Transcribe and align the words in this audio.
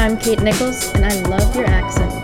I'm 0.00 0.16
Kate 0.16 0.40
Nicholls, 0.40 0.90
and 0.94 1.04
I 1.04 1.14
love 1.28 1.54
your 1.54 1.66
accent. 1.66 2.19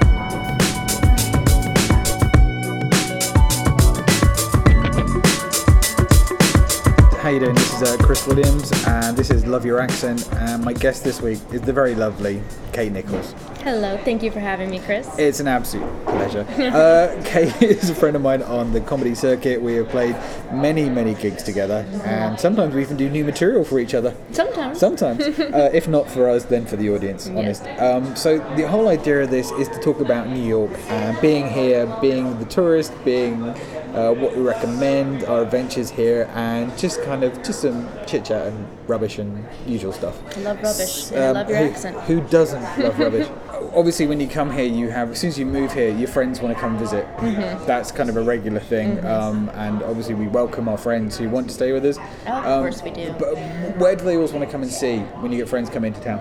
How 7.27 7.33
you 7.33 7.41
doing? 7.41 7.57
This 7.57 7.83
is 7.83 7.83
uh, 7.83 7.97
Chris 7.97 8.25
Williams, 8.25 8.71
and 8.87 9.17
this 9.17 9.33
is 9.33 9.45
Love 9.45 9.67
Your 9.67 9.81
Accent. 9.81 10.33
And 10.35 10.65
my 10.65 10.73
guest 10.73 11.03
this 11.03 11.21
week 11.21 11.41
is 11.51 11.61
the 11.61 11.73
very 11.73 11.97
lovely 11.97 12.41
Kate 12.73 12.93
Nicholls. 12.93 13.35
Hello, 13.65 13.99
thank 14.05 14.23
you 14.23 14.31
for 14.31 14.39
having 14.39 14.71
me, 14.71 14.79
Chris. 14.79 15.09
It's 15.19 15.41
an 15.41 15.49
absolute 15.49 15.89
pleasure. 16.05 16.47
uh, 16.59 17.21
Kate 17.25 17.53
is 17.61 17.91
a 17.91 17.97
friend 17.97 18.15
of 18.15 18.23
mine 18.23 18.43
on 18.43 18.73
the 18.73 18.81
comedy 18.81 19.17
circuit. 19.17 19.61
We 19.61 19.75
have 19.75 19.89
played 19.89 20.15
many, 20.53 20.89
many 20.89 21.15
gigs 21.15 21.43
together, 21.43 21.85
and 22.05 22.39
sometimes 22.39 22.77
we 22.77 22.83
even 22.83 22.97
do 22.97 23.11
new 23.11 23.25
material 23.25 23.65
for 23.65 23.81
each 23.81 23.95
other. 23.95 24.15
Sometimes. 24.31 24.79
Sometimes, 24.79 25.23
uh, 25.41 25.71
if 25.75 25.89
not 25.89 26.09
for 26.09 26.29
us, 26.29 26.45
then 26.45 26.65
for 26.65 26.77
the 26.77 26.91
audience. 26.91 27.27
Honest. 27.27 27.67
Um, 27.81 28.15
so 28.15 28.39
the 28.55 28.69
whole 28.69 28.87
idea 28.87 29.23
of 29.23 29.31
this 29.31 29.51
is 29.51 29.69
to 29.71 29.81
talk 29.81 29.99
about 29.99 30.29
New 30.29 30.47
York 30.47 30.71
and 30.91 31.21
being 31.21 31.49
here, 31.49 31.93
being 32.01 32.39
the 32.39 32.45
tourist, 32.45 32.93
being 33.05 33.53
uh, 33.97 34.13
what 34.13 34.37
we 34.37 34.43
recommend, 34.43 35.25
our 35.25 35.43
adventures 35.43 35.91
here, 35.91 36.31
and 36.35 36.77
just 36.79 37.03
kind 37.03 37.25
of 37.25 37.33
just 37.43 37.63
some 37.63 37.89
chit 38.07 38.25
chat 38.27 38.47
and 38.47 38.69
rubbish 38.87 39.19
and 39.19 39.45
usual 39.67 39.93
stuff. 39.93 40.17
I 40.37 40.41
love 40.41 40.63
rubbish. 40.63 41.11
and 41.11 41.19
I 41.25 41.27
Um, 41.29 41.35
love 41.35 41.49
your 41.49 41.59
who, 41.59 41.65
accent. 41.71 42.01
Who 42.03 42.21
doesn't 42.21 42.79
love 42.79 42.99
rubbish? 42.99 43.29
Obviously, 43.75 44.07
when 44.07 44.21
you 44.21 44.29
come 44.29 44.51
here, 44.51 44.65
you 44.65 44.91
have 44.91 45.11
as 45.13 45.19
soon 45.21 45.29
as 45.29 45.39
you 45.39 45.47
move 45.47 45.73
here, 45.73 45.89
your 45.91 46.09
friends 46.09 46.41
want 46.41 46.55
to 46.55 46.61
come 46.61 46.79
visit. 46.79 47.05
Mm-hmm. 47.17 47.67
That's 47.67 47.91
kind 47.91 48.09
of 48.09 48.17
a 48.17 48.23
regular 48.23 48.61
thing, 48.61 49.05
um, 49.05 49.51
and 49.55 49.83
obviously 49.83 50.15
we 50.15 50.29
welcome 50.29 50.69
our 50.69 50.79
friends 50.79 51.17
who 51.19 51.29
want 51.29 51.49
to 51.49 51.55
stay 51.55 51.73
with 51.73 51.85
us. 51.85 51.99
Oh, 52.27 52.33
of 52.33 52.47
Um, 52.47 52.61
course 52.63 52.83
we 52.83 52.91
do. 52.91 53.15
But 53.19 53.35
where 53.79 53.97
do 53.97 54.05
they 54.05 54.15
always 54.17 54.33
want 54.33 54.45
to 54.45 54.51
come 54.51 54.63
and 54.63 54.71
see 54.71 54.99
when 55.21 55.33
you 55.33 55.39
get 55.39 55.49
friends 55.49 55.69
come 55.71 55.85
into 55.85 56.01
town? 56.01 56.21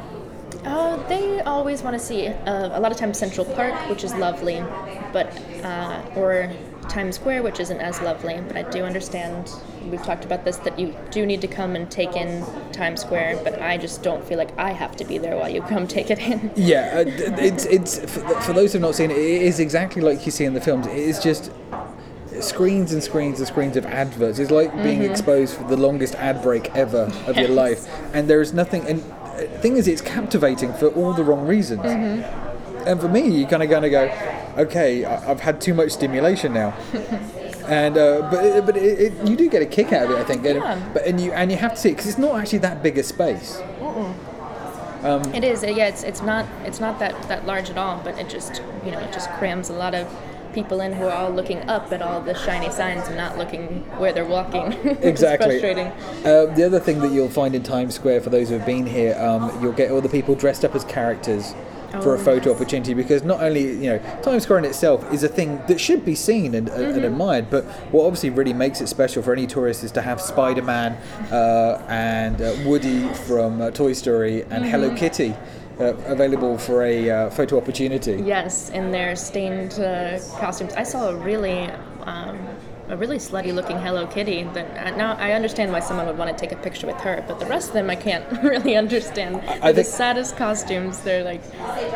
Oh, 0.66 1.04
they 1.08 1.42
always 1.42 1.84
want 1.84 1.98
to 1.98 2.04
see 2.04 2.28
uh, 2.28 2.78
a 2.78 2.80
lot 2.80 2.92
of 2.92 2.98
times 2.98 3.18
Central 3.20 3.46
Park, 3.46 3.74
which 3.90 4.04
is 4.04 4.14
lovely, 4.16 4.64
but 5.14 5.28
uh, 5.64 6.02
or 6.16 6.50
Times 6.90 7.16
Square, 7.16 7.44
which 7.44 7.60
isn't 7.60 7.80
as 7.80 8.02
lovely. 8.02 8.42
But 8.48 8.58
I 8.58 8.64
do 8.70 8.84
understand. 8.84 9.52
We've 9.90 10.02
talked 10.02 10.26
about 10.26 10.46
this 10.46 10.58
that 10.58 10.80
you 10.80 10.96
do 11.12 11.26
need 11.26 11.42
to 11.42 11.48
come 11.48 11.76
and 11.76 11.90
take 11.90 12.16
in 12.16 12.44
Times 12.72 13.02
Square, 13.02 13.42
but 13.44 13.62
I 13.62 13.78
just 13.78 14.02
don't 14.02 14.24
feel 14.24 14.38
like 14.38 14.58
I 14.58 14.72
have 14.72 14.96
to 14.98 15.06
be 15.06 15.18
there 15.18 15.38
while 15.38 15.50
you 15.50 15.62
come 15.62 15.88
take 15.88 16.10
it 16.10 16.20
in. 16.20 16.52
Yeah, 16.56 17.04
uh, 17.06 17.36
it's 17.38 17.66
it's 17.66 18.00
for, 18.12 18.54
those 18.54 18.74
who've 18.74 18.82
not 18.82 18.96
seen 18.96 19.12
it, 19.12 19.18
it 19.18 19.42
is 19.44 19.60
exactly 19.60 20.02
like 20.02 20.26
you 20.26 20.32
see 20.32 20.46
in 20.46 20.54
the 20.54 20.62
films. 20.62 20.88
It 20.88 20.98
is 20.98 21.20
just 21.20 21.52
screens 22.42 22.94
and 22.94 23.04
screens 23.04 23.40
and 23.40 23.48
screens 23.48 23.78
of 23.78 23.86
adverts. 23.86 24.40
It's 24.40 24.52
like 24.52 24.72
being 24.84 25.02
mm-hmm. 25.02 25.12
exposed 25.12 25.56
for 25.56 25.64
the 25.66 25.78
longest 25.78 26.16
ad 26.16 26.42
break 26.42 26.76
ever 26.76 27.12
of 27.28 27.38
your 27.38 27.50
life, 27.50 27.88
and 28.14 28.30
there 28.30 28.42
is 28.42 28.54
nothing. 28.54 28.86
And 28.88 29.04
the 29.38 29.48
thing 29.60 29.78
is, 29.78 29.88
it's 29.88 30.02
captivating 30.02 30.74
for 30.74 30.88
all 30.90 31.14
the 31.14 31.24
wrong 31.24 31.46
reasons. 31.46 31.82
Mm-hmm. 31.82 32.88
And 32.88 33.02
for 33.02 33.08
me, 33.08 33.28
you 33.28 33.48
kind 33.48 33.64
of 33.64 33.70
going 33.70 33.84
to 33.84 33.90
go, 33.90 34.06
okay, 34.58 35.06
I- 35.06 35.32
I've 35.32 35.40
had 35.42 35.60
too 35.62 35.74
much 35.74 35.92
stimulation 35.92 36.54
now. 36.54 36.74
And 37.68 37.98
uh, 37.98 38.30
but 38.30 38.66
but 38.66 38.78
it, 38.78 39.00
it, 39.00 39.28
you 39.28 39.36
do 39.36 39.50
get 39.50 39.62
a 39.64 39.66
kick 39.66 39.92
out 39.92 40.06
of 40.06 40.12
it, 40.12 40.18
I 40.18 40.24
think. 40.24 40.46
And, 40.46 40.60
Yeah. 40.60 40.90
But 40.94 41.06
and 41.08 41.20
you 41.20 41.32
and 41.34 41.50
you 41.52 41.58
have 41.58 41.72
to 41.74 41.78
see 41.80 41.90
it 41.90 41.94
because 41.94 42.08
it's 42.08 42.18
not 42.20 42.40
actually 42.40 42.60
that 42.60 42.84
big 42.84 42.98
a 42.98 43.04
space. 43.04 43.60
It 45.34 45.44
is, 45.44 45.64
uh, 45.64 45.68
yeah. 45.68 45.88
It's 45.88 46.04
it's 46.04 46.22
not 46.22 46.46
it's 46.64 46.80
not 46.80 47.00
that 47.00 47.20
that 47.28 47.46
large 47.46 47.70
at 47.70 47.78
all, 47.78 48.00
but 48.04 48.18
it 48.18 48.30
just 48.30 48.62
you 48.86 48.92
know 48.92 49.00
it 49.00 49.12
just 49.14 49.30
crams 49.32 49.70
a 49.70 49.74
lot 49.74 49.94
of 49.96 50.08
people 50.54 50.80
in 50.82 50.94
who 50.94 51.06
are 51.06 51.12
all 51.12 51.30
looking 51.32 51.60
up 51.70 51.92
at 51.92 52.02
all 52.02 52.22
the 52.22 52.34
shiny 52.34 52.72
signs 52.72 53.08
and 53.08 53.18
not 53.18 53.38
looking 53.38 53.84
where 54.00 54.14
they're 54.14 54.26
walking. 54.26 54.72
Exactly. 55.02 55.60
frustrating. 55.60 55.88
Uh, 56.24 56.46
the 56.56 56.64
other 56.66 56.80
thing 56.80 57.00
that 57.02 57.12
you'll 57.12 57.30
find 57.30 57.54
in 57.56 57.62
Times 57.62 57.94
Square, 57.96 58.22
for 58.22 58.30
those 58.30 58.48
who 58.50 58.56
have 58.58 58.66
been 58.66 58.86
here, 58.86 59.16
um, 59.20 59.52
you'll 59.62 59.74
get 59.74 59.92
all 59.92 60.02
the 60.02 60.08
people 60.10 60.34
dressed 60.34 60.64
up 60.64 60.74
as 60.74 60.84
characters 60.86 61.54
for 62.02 62.16
a 62.16 62.20
Oh, 62.20 62.24
photo 62.24 62.54
opportunity 62.54 62.94
because 62.94 63.24
not 63.24 63.42
only 63.42 63.62
you 63.62 63.90
know 63.92 64.00
Times 64.22 64.44
Square 64.44 64.60
in 64.60 64.66
itself 64.66 65.12
is 65.14 65.24
a 65.24 65.28
thing 65.28 65.62
that 65.68 65.80
should 65.80 66.04
be 66.06 66.16
seen 66.16 66.56
and, 66.56 66.70
and 66.70 66.96
Mm-hmm. 66.96 67.04
admired, 67.06 67.50
but 67.50 67.64
what 67.92 68.06
obviously 68.06 68.30
really 68.30 68.54
makes 68.54 68.82
it 68.82 68.88
special 68.88 69.22
for 69.24 69.34
any 69.34 69.48
tourist 69.48 69.84
is 69.84 69.92
to 69.94 70.02
have 70.02 70.20
Spider-Man 70.22 70.94
uh, 71.32 71.82
and 71.90 72.42
uh, 72.42 72.54
Woody 72.66 73.08
from 73.28 73.62
uh, 73.62 73.72
Toy 73.72 73.94
Story 73.94 74.44
and 74.50 74.66
Hello 74.66 74.88
Mm-hmm. 74.90 74.98
Kitty 74.98 75.36
uh, 75.80 75.94
available 76.06 76.58
for 76.58 76.84
a 76.84 77.10
uh, 77.10 77.30
photo 77.32 77.58
opportunity. 77.58 78.22
Yes, 78.26 78.70
in 78.70 78.92
their 78.92 79.16
stained 79.16 79.74
uh, 79.80 80.20
costumes. 80.40 80.74
I 80.74 80.84
saw 80.84 81.10
a 81.10 81.16
really, 81.18 81.70
um, 82.04 82.38
a 82.88 82.96
really 82.98 83.18
slutty 83.18 83.54
looking 83.54 83.78
Hello 83.78 84.06
Kitty. 84.08 84.44
That 84.54 84.88
uh, 84.94 84.96
now 84.96 85.16
I 85.16 85.32
understand 85.32 85.72
why 85.72 85.80
someone 85.80 86.06
would 86.08 86.18
want 86.18 86.36
to 86.36 86.40
take 86.40 86.52
a 86.52 86.62
picture 86.62 86.88
with 86.88 86.98
her, 86.98 87.24
but 87.28 87.40
the 87.40 87.46
rest 87.48 87.70
of 87.70 87.74
them 87.74 87.90
I 87.90 87.96
can't 87.96 88.26
really 88.44 88.76
understand. 88.76 89.42
They're 89.62 89.74
the 89.74 89.84
saddest 89.84 90.38
costumes. 90.38 91.00
They're 91.00 91.24
like 91.24 91.44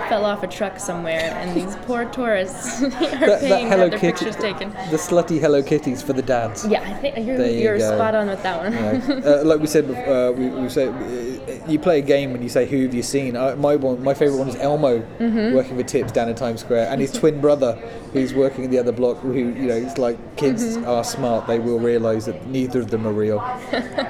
fell 0.09 0.25
off 0.25 0.43
a 0.43 0.47
truck 0.47 0.79
somewhere, 0.79 1.31
and 1.37 1.55
these 1.55 1.75
poor 1.85 2.05
tourists 2.05 2.81
are 2.83 2.89
That, 2.89 3.19
that 3.19 3.39
paying 3.41 3.65
to 3.65 3.69
Hello 3.75 3.89
their 3.89 3.99
Kitty, 3.99 4.11
pictures 4.13 4.35
taken. 4.35 4.69
the 4.91 4.97
slutty 4.97 5.39
Hello 5.39 5.61
Kitties 5.61 6.01
for 6.01 6.13
the 6.13 6.21
dads. 6.23 6.65
Yeah, 6.67 6.81
I 6.81 6.93
think 6.95 7.17
you're, 7.25 7.45
you 7.45 7.59
you're 7.61 7.77
go. 7.77 7.95
spot 7.95 8.15
on 8.15 8.27
with 8.27 8.41
that 8.43 8.57
one. 8.63 8.73
uh, 9.25 9.41
like 9.45 9.59
we 9.59 9.67
said, 9.67 9.85
uh, 9.91 10.31
we, 10.35 10.47
we 10.49 10.69
say 10.69 10.87
uh, 10.87 11.67
you 11.69 11.77
play 11.79 11.99
a 11.99 12.01
game 12.01 12.31
when 12.31 12.41
you 12.41 12.49
say 12.49 12.65
who 12.65 12.83
have 12.83 12.93
you 12.93 13.03
seen. 13.03 13.35
Uh, 13.35 13.55
my 13.57 13.75
one, 13.75 14.01
my 14.03 14.13
favorite 14.13 14.37
one 14.37 14.49
is 14.49 14.55
Elmo 14.55 14.99
Mm-hmm. 15.19 15.53
working 15.55 15.75
with 15.75 15.87
Tips 15.87 16.11
down 16.11 16.29
in 16.29 16.35
Times 16.35 16.61
Square, 16.61 16.89
and 16.89 16.99
his 17.01 17.11
twin 17.11 17.41
brother 17.41 17.73
who's 18.13 18.33
working 18.33 18.63
in 18.63 18.71
the 18.71 18.79
other 18.79 18.91
block. 18.91 19.17
Who 19.19 19.33
you 19.33 19.45
know, 19.67 19.75
it's 19.75 19.97
like 19.97 20.17
kids 20.37 20.63
Mm-hmm. 20.77 20.78
Are 20.85 21.03
smart. 21.03 21.47
They 21.47 21.59
will 21.59 21.79
realise 21.79 22.25
that 22.25 22.47
neither 22.47 22.79
of 22.79 22.89
them 22.91 23.05
are 23.07 23.13
real, 23.13 23.35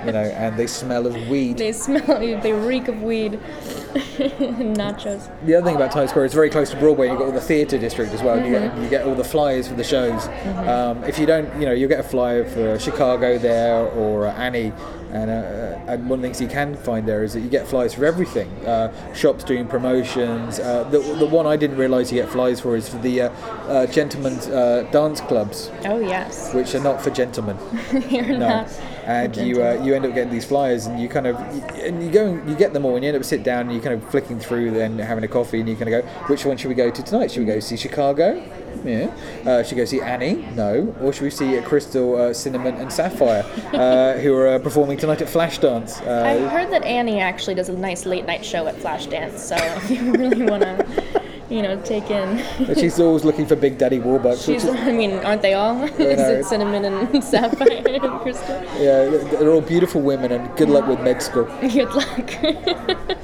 you 0.06 0.12
know, 0.12 0.24
and 0.36 0.58
they 0.58 0.68
smell 0.68 1.06
of 1.08 1.16
weed. 1.28 1.58
They 1.58 1.72
smell, 1.72 2.02
they 2.20 2.54
reek 2.54 2.88
of 2.88 3.02
weed. 3.02 3.40
Nachos. 4.20 5.30
The 5.46 5.56
other 5.56 5.66
thing 5.66 5.76
about 5.76 5.92
Times 5.92 6.10
Square 6.12 6.26
is 6.26 6.34
very 6.34 6.50
close 6.50 6.70
to 6.72 6.78
Broadway. 6.78 7.08
You've 7.10 7.18
got 7.20 7.26
all 7.26 7.32
the 7.32 7.42
theatre 7.42 7.78
district 7.78 8.14
as 8.14 8.22
well. 8.22 8.38
and 8.38 8.46
You, 8.46 8.54
Mm-hmm. 8.60 8.76
get, 8.76 8.84
you 8.84 8.90
get 8.90 9.06
all 9.08 9.16
the 9.16 9.24
flyers 9.24 9.68
for 9.68 9.76
the 9.76 9.84
shows. 9.84 10.28
Um, 10.68 11.04
if 11.04 11.18
you 11.20 11.26
don't, 11.26 11.46
you 11.60 11.66
know, 11.66 11.72
you'll 11.72 11.90
get 11.90 12.00
a 12.00 12.04
flyer 12.04 12.46
for 12.46 12.78
Chicago 12.80 13.38
there 13.38 13.86
or 13.88 14.28
uh, 14.28 14.34
Annie. 14.34 14.74
And, 15.12 15.30
uh, 15.32 15.92
and 15.92 16.08
one 16.10 16.20
of 16.20 16.22
the 16.22 16.28
things 16.28 16.40
you 16.40 16.48
can 16.48 16.76
find 16.76 17.08
there 17.08 17.24
is 17.24 17.34
that 17.34 17.40
you 17.42 17.50
get 17.50 17.68
flyers 17.68 17.96
for 17.96 18.06
everything. 18.06 18.48
Uh, 18.66 18.92
shops 19.14 19.44
doing 19.44 19.68
promotions. 19.68 20.60
Uh, 20.60 20.84
the, 20.86 21.00
the 21.00 21.26
one 21.26 21.48
I 21.48 21.56
didn't 21.56 21.78
realise 21.78 22.12
you 22.12 22.22
get 22.22 22.30
flyers 22.30 22.60
for 22.60 22.76
is 22.76 22.88
for 22.88 22.98
the 23.00 23.22
uh, 23.22 23.30
uh, 23.68 23.86
gentlemen's 23.88 24.48
uh, 24.48 24.88
dance 24.92 25.20
clubs, 25.22 25.72
Oh 25.86 26.00
yes, 26.00 26.54
which 26.54 26.76
are 26.76 26.80
not 26.84 27.02
for 27.02 27.10
gentlemen. 27.10 27.58
you're 28.10 28.28
No, 28.28 28.38
not. 28.50 28.72
and 29.06 29.36
you 29.38 29.64
uh, 29.64 29.82
you 29.84 29.96
end 29.96 30.06
up 30.06 30.14
getting 30.14 30.32
these 30.32 30.46
flyers, 30.46 30.86
and 30.86 31.00
you 31.02 31.10
kind 31.10 31.26
of 31.26 31.38
and 31.80 32.04
you 32.04 32.12
go 32.12 32.28
and 32.28 32.48
you 32.50 32.56
get 32.56 32.74
them 32.74 32.86
all, 32.86 32.96
and 32.96 33.04
you 33.04 33.08
end 33.10 33.18
up 33.18 33.24
sit 33.24 33.42
down 33.44 33.62
and 33.62 33.74
you 33.74 33.82
kind 33.82 33.96
of 33.96 34.08
flicking 34.12 34.40
through, 34.40 34.72
then 34.72 35.00
having 35.00 35.24
a 35.24 35.28
coffee, 35.28 35.60
and 35.60 35.68
you 35.68 35.76
kind 35.76 35.92
of 35.94 36.04
go, 36.04 36.10
which 36.28 36.46
one 36.46 36.56
should 36.58 36.70
we 36.70 36.76
go 36.76 36.92
to 36.92 37.02
tonight? 37.04 37.32
Should 37.32 37.40
we 37.40 37.46
go 37.46 37.60
see 37.60 37.78
Chicago? 37.78 38.42
Yeah. 38.84 39.14
Uh, 39.46 39.64
should 39.64 39.76
we 39.76 39.82
go 39.82 39.86
see 39.86 40.02
Annie? 40.02 40.48
No. 40.56 40.96
Or 41.02 41.14
should 41.14 41.24
we 41.24 41.30
see 41.30 41.58
uh, 41.58 41.64
Crystal, 41.64 42.16
uh, 42.16 42.34
Cinnamon, 42.34 42.76
and 42.76 42.92
Sapphire, 42.92 43.44
uh, 43.74 44.14
who 44.20 44.34
are 44.36 44.48
uh, 44.56 44.60
performing 44.60 44.98
tonight 44.98 45.22
at 45.22 45.28
Flashdance? 45.28 46.06
I've 46.08 46.50
heard 46.52 46.72
that 46.72 46.84
Annie 46.84 47.20
actually 47.20 47.56
does 47.56 47.70
a 47.70 47.74
nice 47.74 48.06
late 48.06 48.26
night 48.26 48.44
show 48.46 48.68
at 48.68 48.76
Flashdance, 48.78 49.40
so 49.40 49.56
if 49.56 49.92
you 49.92 50.12
really 50.14 50.44
want 50.44 50.64
to, 50.64 51.19
you 51.50 51.62
know, 51.62 51.82
take 51.82 52.10
in. 52.12 52.76
she's 52.76 53.00
always 53.00 53.24
looking 53.26 53.46
for 53.46 53.56
Big 53.56 53.78
Daddy 53.78 54.00
Warbucks. 54.00 54.46
She's, 54.46 54.64
is, 54.64 54.70
I 54.70 54.92
mean, 54.92 55.12
aren't 55.12 55.42
they 55.42 55.54
all? 55.54 55.84
Is 55.84 56.00
it 56.00 56.46
Cinnamon 56.46 56.86
and 56.86 57.24
Sapphire 57.24 57.84
and 57.88 58.22
Crystal? 58.22 58.64
yeah, 58.78 59.06
they're 59.40 59.52
all 59.52 59.62
beautiful 59.62 60.02
women, 60.02 60.32
and 60.32 60.56
good 60.58 60.70
luck 60.70 60.88
with 60.88 61.02
med 61.02 61.22
school. 61.22 61.46
Good 61.62 61.90
luck. 61.94 63.20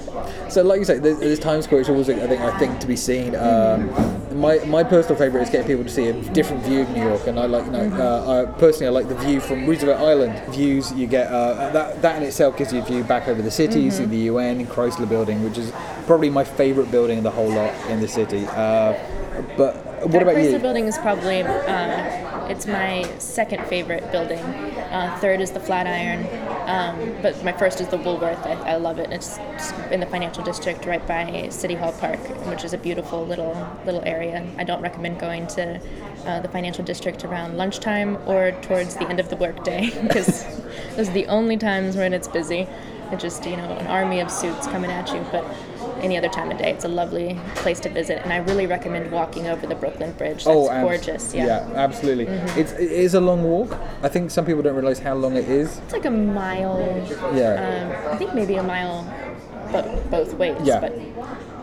So, 0.49 0.63
like 0.63 0.79
you 0.79 0.85
say, 0.85 0.99
there's, 0.99 1.19
there's 1.19 1.39
Times 1.39 1.65
Square. 1.65 1.81
It's 1.81 1.89
always, 1.89 2.09
I 2.09 2.27
think, 2.27 2.41
I 2.41 2.57
think 2.57 2.79
to 2.79 2.87
be 2.87 2.95
seen. 2.95 3.35
Um, 3.35 3.89
my 4.39 4.59
my 4.65 4.83
personal 4.83 5.17
favourite 5.17 5.43
is 5.43 5.49
getting 5.49 5.67
people 5.67 5.83
to 5.83 5.89
see 5.89 6.07
a 6.07 6.13
different 6.31 6.63
view 6.63 6.81
of 6.81 6.89
New 6.91 7.03
York, 7.03 7.27
and 7.27 7.39
I 7.39 7.45
like, 7.45 7.65
you 7.65 7.71
know, 7.71 7.91
uh, 7.95 8.43
I, 8.43 8.59
personally, 8.59 8.87
I 8.87 8.89
like 8.89 9.07
the 9.07 9.15
view 9.15 9.39
from 9.39 9.65
Roosevelt 9.65 9.99
Island. 9.99 10.53
Views 10.53 10.91
you 10.93 11.07
get 11.07 11.27
uh, 11.27 11.71
that 11.71 12.01
that 12.01 12.17
in 12.17 12.23
itself 12.23 12.57
gives 12.57 12.71
you 12.71 12.81
a 12.81 12.85
view 12.85 13.03
back 13.03 13.27
over 13.27 13.41
the 13.41 13.51
city. 13.51 13.81
You 13.81 13.91
see 13.91 14.05
the 14.05 14.17
UN 14.31 14.65
Chrysler 14.67 15.07
Building, 15.07 15.43
which 15.43 15.57
is 15.57 15.71
probably 16.05 16.29
my 16.29 16.43
favourite 16.43 16.91
building 16.91 17.17
in 17.17 17.23
the 17.23 17.31
whole 17.31 17.49
lot 17.49 17.73
in 17.89 17.99
the 17.99 18.07
city. 18.15 18.45
Uh, 18.47 18.93
but 19.57 19.75
what 20.01 20.11
the 20.11 20.21
about 20.21 20.35
Chrysler 20.35 20.53
you? 20.53 20.59
Building 20.59 20.87
is 20.87 20.97
probably, 20.97 21.41
uh, 21.43 22.47
it's 22.47 22.65
my 22.65 23.03
second 23.19 23.65
favorite 23.65 24.11
building. 24.11 24.39
Uh, 24.39 25.17
third 25.19 25.41
is 25.41 25.51
the 25.51 25.59
Flatiron, 25.59 26.21
um, 26.67 27.15
but 27.21 27.43
my 27.43 27.51
first 27.51 27.81
is 27.81 27.87
the 27.89 27.97
Woolworth. 27.97 28.45
I, 28.45 28.53
I 28.73 28.75
love 28.77 28.99
it. 28.99 29.11
It's 29.11 29.37
in 29.91 29.99
the 29.99 30.05
financial 30.05 30.43
district 30.43 30.85
right 30.85 31.05
by 31.05 31.49
City 31.49 31.75
Hall 31.75 31.91
Park, 31.93 32.19
which 32.47 32.63
is 32.63 32.73
a 32.73 32.77
beautiful 32.77 33.25
little 33.25 33.55
little 33.85 34.03
area. 34.05 34.47
I 34.57 34.63
don't 34.63 34.81
recommend 34.81 35.19
going 35.19 35.47
to 35.47 35.81
uh, 36.25 36.39
the 36.39 36.47
financial 36.47 36.83
district 36.83 37.25
around 37.25 37.57
lunchtime 37.57 38.17
or 38.25 38.51
towards 38.61 38.95
the 38.95 39.07
end 39.07 39.19
of 39.19 39.29
the 39.29 39.35
workday 39.35 39.89
because 40.01 40.45
those 40.95 41.09
are 41.09 41.13
the 41.13 41.27
only 41.27 41.57
times 41.57 41.95
when 41.97 42.13
it's 42.13 42.27
busy. 42.27 42.67
It's 43.11 43.21
just 43.21 43.45
you 43.45 43.57
know 43.57 43.69
an 43.77 43.87
army 43.87 44.19
of 44.19 44.31
suits 44.31 44.65
coming 44.67 44.91
at 44.91 45.11
you, 45.13 45.25
but 45.31 45.45
any 46.01 46.17
other 46.17 46.29
time 46.29 46.51
of 46.51 46.57
day, 46.57 46.71
it's 46.71 46.85
a 46.85 46.89
lovely 46.89 47.39
place 47.55 47.79
to 47.81 47.89
visit, 47.89 48.21
and 48.23 48.31
I 48.31 48.37
really 48.37 48.67
recommend 48.67 49.11
walking 49.11 49.47
over 49.47 49.67
the 49.67 49.75
Brooklyn 49.75 50.11
Bridge. 50.13 50.43
That's 50.43 50.47
oh, 50.47 50.67
gorgeous. 50.81 51.33
Yeah. 51.33 51.59
Mm-hmm. 51.59 51.75
absolutely. 51.75 52.25
It's 52.59 52.71
it 52.73 52.91
is 52.91 53.13
a 53.13 53.21
long 53.21 53.43
walk. 53.43 53.77
I 54.03 54.09
think 54.09 54.31
some 54.31 54.45
people 54.45 54.61
don't 54.61 54.75
realise 54.75 54.99
how 54.99 55.15
long 55.15 55.35
it 55.35 55.49
is. 55.49 55.77
It's 55.79 55.93
like 55.93 56.05
a 56.05 56.11
mile. 56.11 56.79
Yeah. 57.33 58.03
Um, 58.05 58.13
I 58.13 58.17
think 58.17 58.33
maybe 58.33 58.55
a 58.55 58.63
mile 58.63 59.03
bo- 59.71 60.03
both 60.09 60.33
ways. 60.35 60.57
Yeah. 60.63 60.79
But 60.81 60.93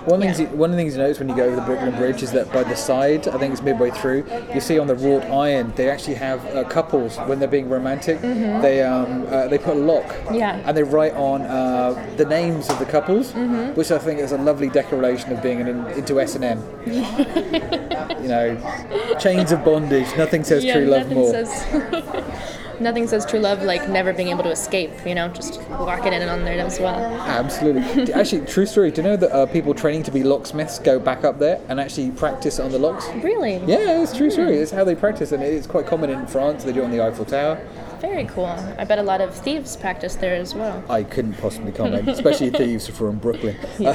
One 0.09 0.15
of, 0.15 0.21
the 0.21 0.27
things 0.35 0.41
you, 0.41 0.47
one 0.59 0.71
of 0.71 0.77
the 0.77 0.83
things 0.83 0.95
you 0.97 1.01
notice 1.03 1.21
when 1.21 1.29
you 1.29 1.37
go 1.37 1.45
over 1.45 1.55
the 1.57 1.63
Brooklyn 1.63 1.95
Bridge 1.95 2.25
is 2.25 2.33
that 2.33 2.53
by 2.53 2.65
the 2.65 2.75
side, 2.75 3.29
I 3.29 3.39
think 3.39 3.53
it's 3.53 3.63
midway 3.63 3.91
through, 3.93 4.25
you 4.53 4.61
see 4.61 4.77
on 4.81 4.89
the 4.89 4.97
wrought 4.97 5.23
iron 5.31 5.73
they 5.77 5.89
actually 5.89 6.15
have 6.15 6.45
uh, 6.47 6.65
couples 6.65 7.17
when 7.19 7.39
they're 7.39 7.47
being 7.47 7.69
romantic. 7.69 8.21
They 8.21 8.83
um, 8.83 9.27
uh, 9.29 9.47
they 9.47 9.59
put 9.59 9.77
a 9.77 9.81
lock, 9.81 10.03
Mm-hmm. 10.07 10.35
Yeah. 10.35 10.61
and 10.67 10.77
they 10.77 10.83
write 10.83 11.15
on 11.15 11.43
uh, 11.43 12.15
the 12.17 12.25
names 12.25 12.69
of 12.69 12.79
the 12.81 12.85
couples, 12.87 13.33
Mm-hmm. 13.33 13.75
which 13.75 13.93
I 13.93 13.99
think 13.99 14.19
is 14.19 14.33
a 14.33 14.39
lovely 14.39 14.69
declaration 14.69 15.31
of 15.33 15.41
being 15.41 15.61
an, 15.61 15.87
into 15.93 16.21
S 16.21 16.35
and 16.35 16.45
M. 16.45 16.59
You 18.23 18.29
know, 18.29 19.17
chains 19.19 19.51
of 19.51 19.65
bondage. 19.65 20.07
Nothing 20.17 20.45
says 20.45 20.65
yeah, 20.65 20.75
true 20.75 20.87
love 20.87 21.11
more. 21.11 21.31
says 21.33 21.51
nothing 22.81 23.07
says 23.07 23.25
true 23.27 23.39
love 23.39 23.63
like 23.63 23.89
never 23.89 24.13
being 24.13 24.29
able 24.29 24.43
to 24.45 24.51
escape. 24.51 24.91
You 25.07 25.15
know, 25.15 25.29
just 25.29 25.61
it 25.61 26.13
in 26.13 26.23
and 26.23 26.31
on 26.31 26.45
there 26.45 26.59
as 26.59 26.79
well. 26.81 26.95
Absolutely. 26.95 28.13
actually, 28.13 28.47
true 28.47 28.67
story. 28.67 28.91
Do 28.91 29.03
you 29.03 29.09
know 29.09 29.17
that 29.17 29.33
uh, 29.33 29.47
people 29.47 29.75
training 29.75 30.03
to 30.05 30.11
be 30.11 30.23
locksmiths 30.23 30.79
go 30.79 30.99
back 30.99 31.25
up 31.25 31.39
there 31.39 31.61
and 31.69 31.81
actually 31.81 32.11
practice 32.11 32.59
on 32.59 32.71
the 32.71 32.79
locks? 32.79 33.07
Really? 33.23 33.57
Yeah, 33.67 34.03
it's 34.03 34.17
true 34.17 34.31
story. 34.31 34.57
It's 34.57 34.71
how 34.71 34.85
they 34.85 34.95
practice, 34.95 35.33
and 35.33 35.43
it's 35.43 35.67
quite 35.67 35.87
common 35.87 36.11
in 36.11 36.27
France. 36.27 36.65
They 36.65 36.73
do 36.73 36.83
it 36.83 36.85
on 36.85 36.91
the 36.91 37.03
Eiffel 37.05 37.25
Tower. 37.25 37.61
Very 38.01 38.25
cool. 38.25 38.47
I 38.47 38.85
bet 38.85 38.99
a 38.99 39.03
lot 39.03 39.21
of 39.21 39.33
thieves 39.33 39.77
practice 39.77 40.17
there 40.17 40.35
as 40.35 40.55
well. 40.55 40.83
I 40.91 41.05
couldn't 41.05 41.35
possibly 41.35 41.71
comment, 41.71 42.09
especially 42.09 42.51
thieves 42.51 42.89
from 42.89 43.19
Brooklyn. 43.19 43.57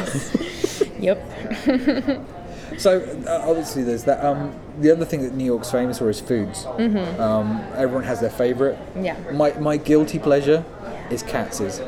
Yep. 0.99 1.23
So 2.77 3.01
uh, 3.27 3.49
obviously, 3.49 3.83
there's 3.83 4.03
that. 4.03 4.23
Um, 4.23 4.53
the 4.79 4.91
other 4.91 5.05
thing 5.05 5.23
that 5.23 5.33
New 5.33 5.45
York's 5.45 5.71
famous 5.71 5.97
for 5.97 6.09
is 6.09 6.19
foods. 6.19 6.65
Mm-hmm. 6.65 7.19
Um, 7.19 7.59
everyone 7.75 8.03
has 8.03 8.19
their 8.21 8.29
favorite. 8.29 8.77
Yeah. 8.99 9.17
My 9.31 9.53
my 9.53 9.77
guilty 9.77 10.19
pleasure 10.19 10.63
is 11.09 11.23
Katz's. 11.23 11.81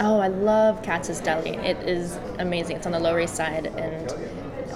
Oh, 0.00 0.18
I 0.20 0.28
love 0.28 0.82
Katz's 0.82 1.20
Deli. 1.20 1.56
It 1.56 1.76
is 1.88 2.18
amazing. 2.38 2.76
It's 2.76 2.86
on 2.86 2.92
the 2.92 3.00
Lower 3.00 3.20
East 3.20 3.34
Side, 3.34 3.66
and 3.66 4.12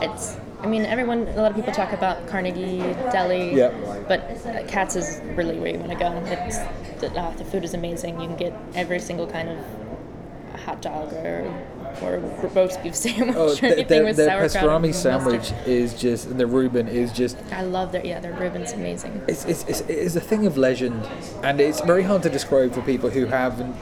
it's. 0.03 0.37
I 0.61 0.67
mean, 0.67 0.87
everyone. 0.87 1.29
A 1.29 1.37
lot 1.37 1.51
of 1.51 1.57
people 1.57 1.73
talk 1.75 1.93
about 1.93 2.27
Carnegie 2.27 2.79
Deli. 3.13 3.55
Yeah. 3.55 3.71
But 4.09 4.21
uh, 4.47 4.67
Katz 4.67 4.97
is 4.97 5.21
really 5.37 5.59
where 5.59 5.73
you 5.73 5.79
want 5.79 5.93
to 5.93 5.99
go. 5.99 6.11
It's 6.27 6.59
the, 7.01 7.11
uh, 7.21 7.31
the 7.37 7.45
food 7.45 7.65
is 7.65 7.75
amazing. 7.75 8.19
You 8.19 8.29
can 8.29 8.37
get 8.37 8.55
every 8.75 8.99
single 8.99 9.27
kind 9.27 9.51
of 9.51 9.59
hot 10.61 10.81
dog 10.81 11.13
or 11.13 11.53
or 12.03 12.19
roast 12.55 12.83
beef 12.83 12.95
sandwich 13.05 13.37
Oh, 13.37 13.49
or 13.55 13.65
anything 13.65 13.87
their, 13.89 14.05
with 14.05 14.17
their 14.17 14.49
sauerkraut. 14.49 14.83
pastrami 14.83 14.95
sandwich 14.95 15.53
is 15.67 15.95
just, 15.95 16.27
and 16.29 16.39
the 16.41 16.47
Reuben 16.47 16.89
is 16.89 17.13
just 17.13 17.37
I 17.53 17.63
love 17.63 17.93
their 17.93 18.05
yeah. 18.05 18.21
Their 18.21 18.33
Reuben's 18.35 18.73
amazing. 18.73 19.23
it's, 19.29 19.45
it's, 19.45 19.65
it's, 19.65 19.81
it's 19.83 20.17
a 20.17 20.21
thing 20.21 20.47
of 20.47 20.57
legend, 20.57 21.03
and 21.43 21.61
it's 21.61 21.81
very 21.81 22.03
hard 22.03 22.23
to 22.25 22.31
describe 22.31 22.73
for 22.73 22.83
people 22.83 23.11
who 23.11 23.27
haven't 23.27 23.77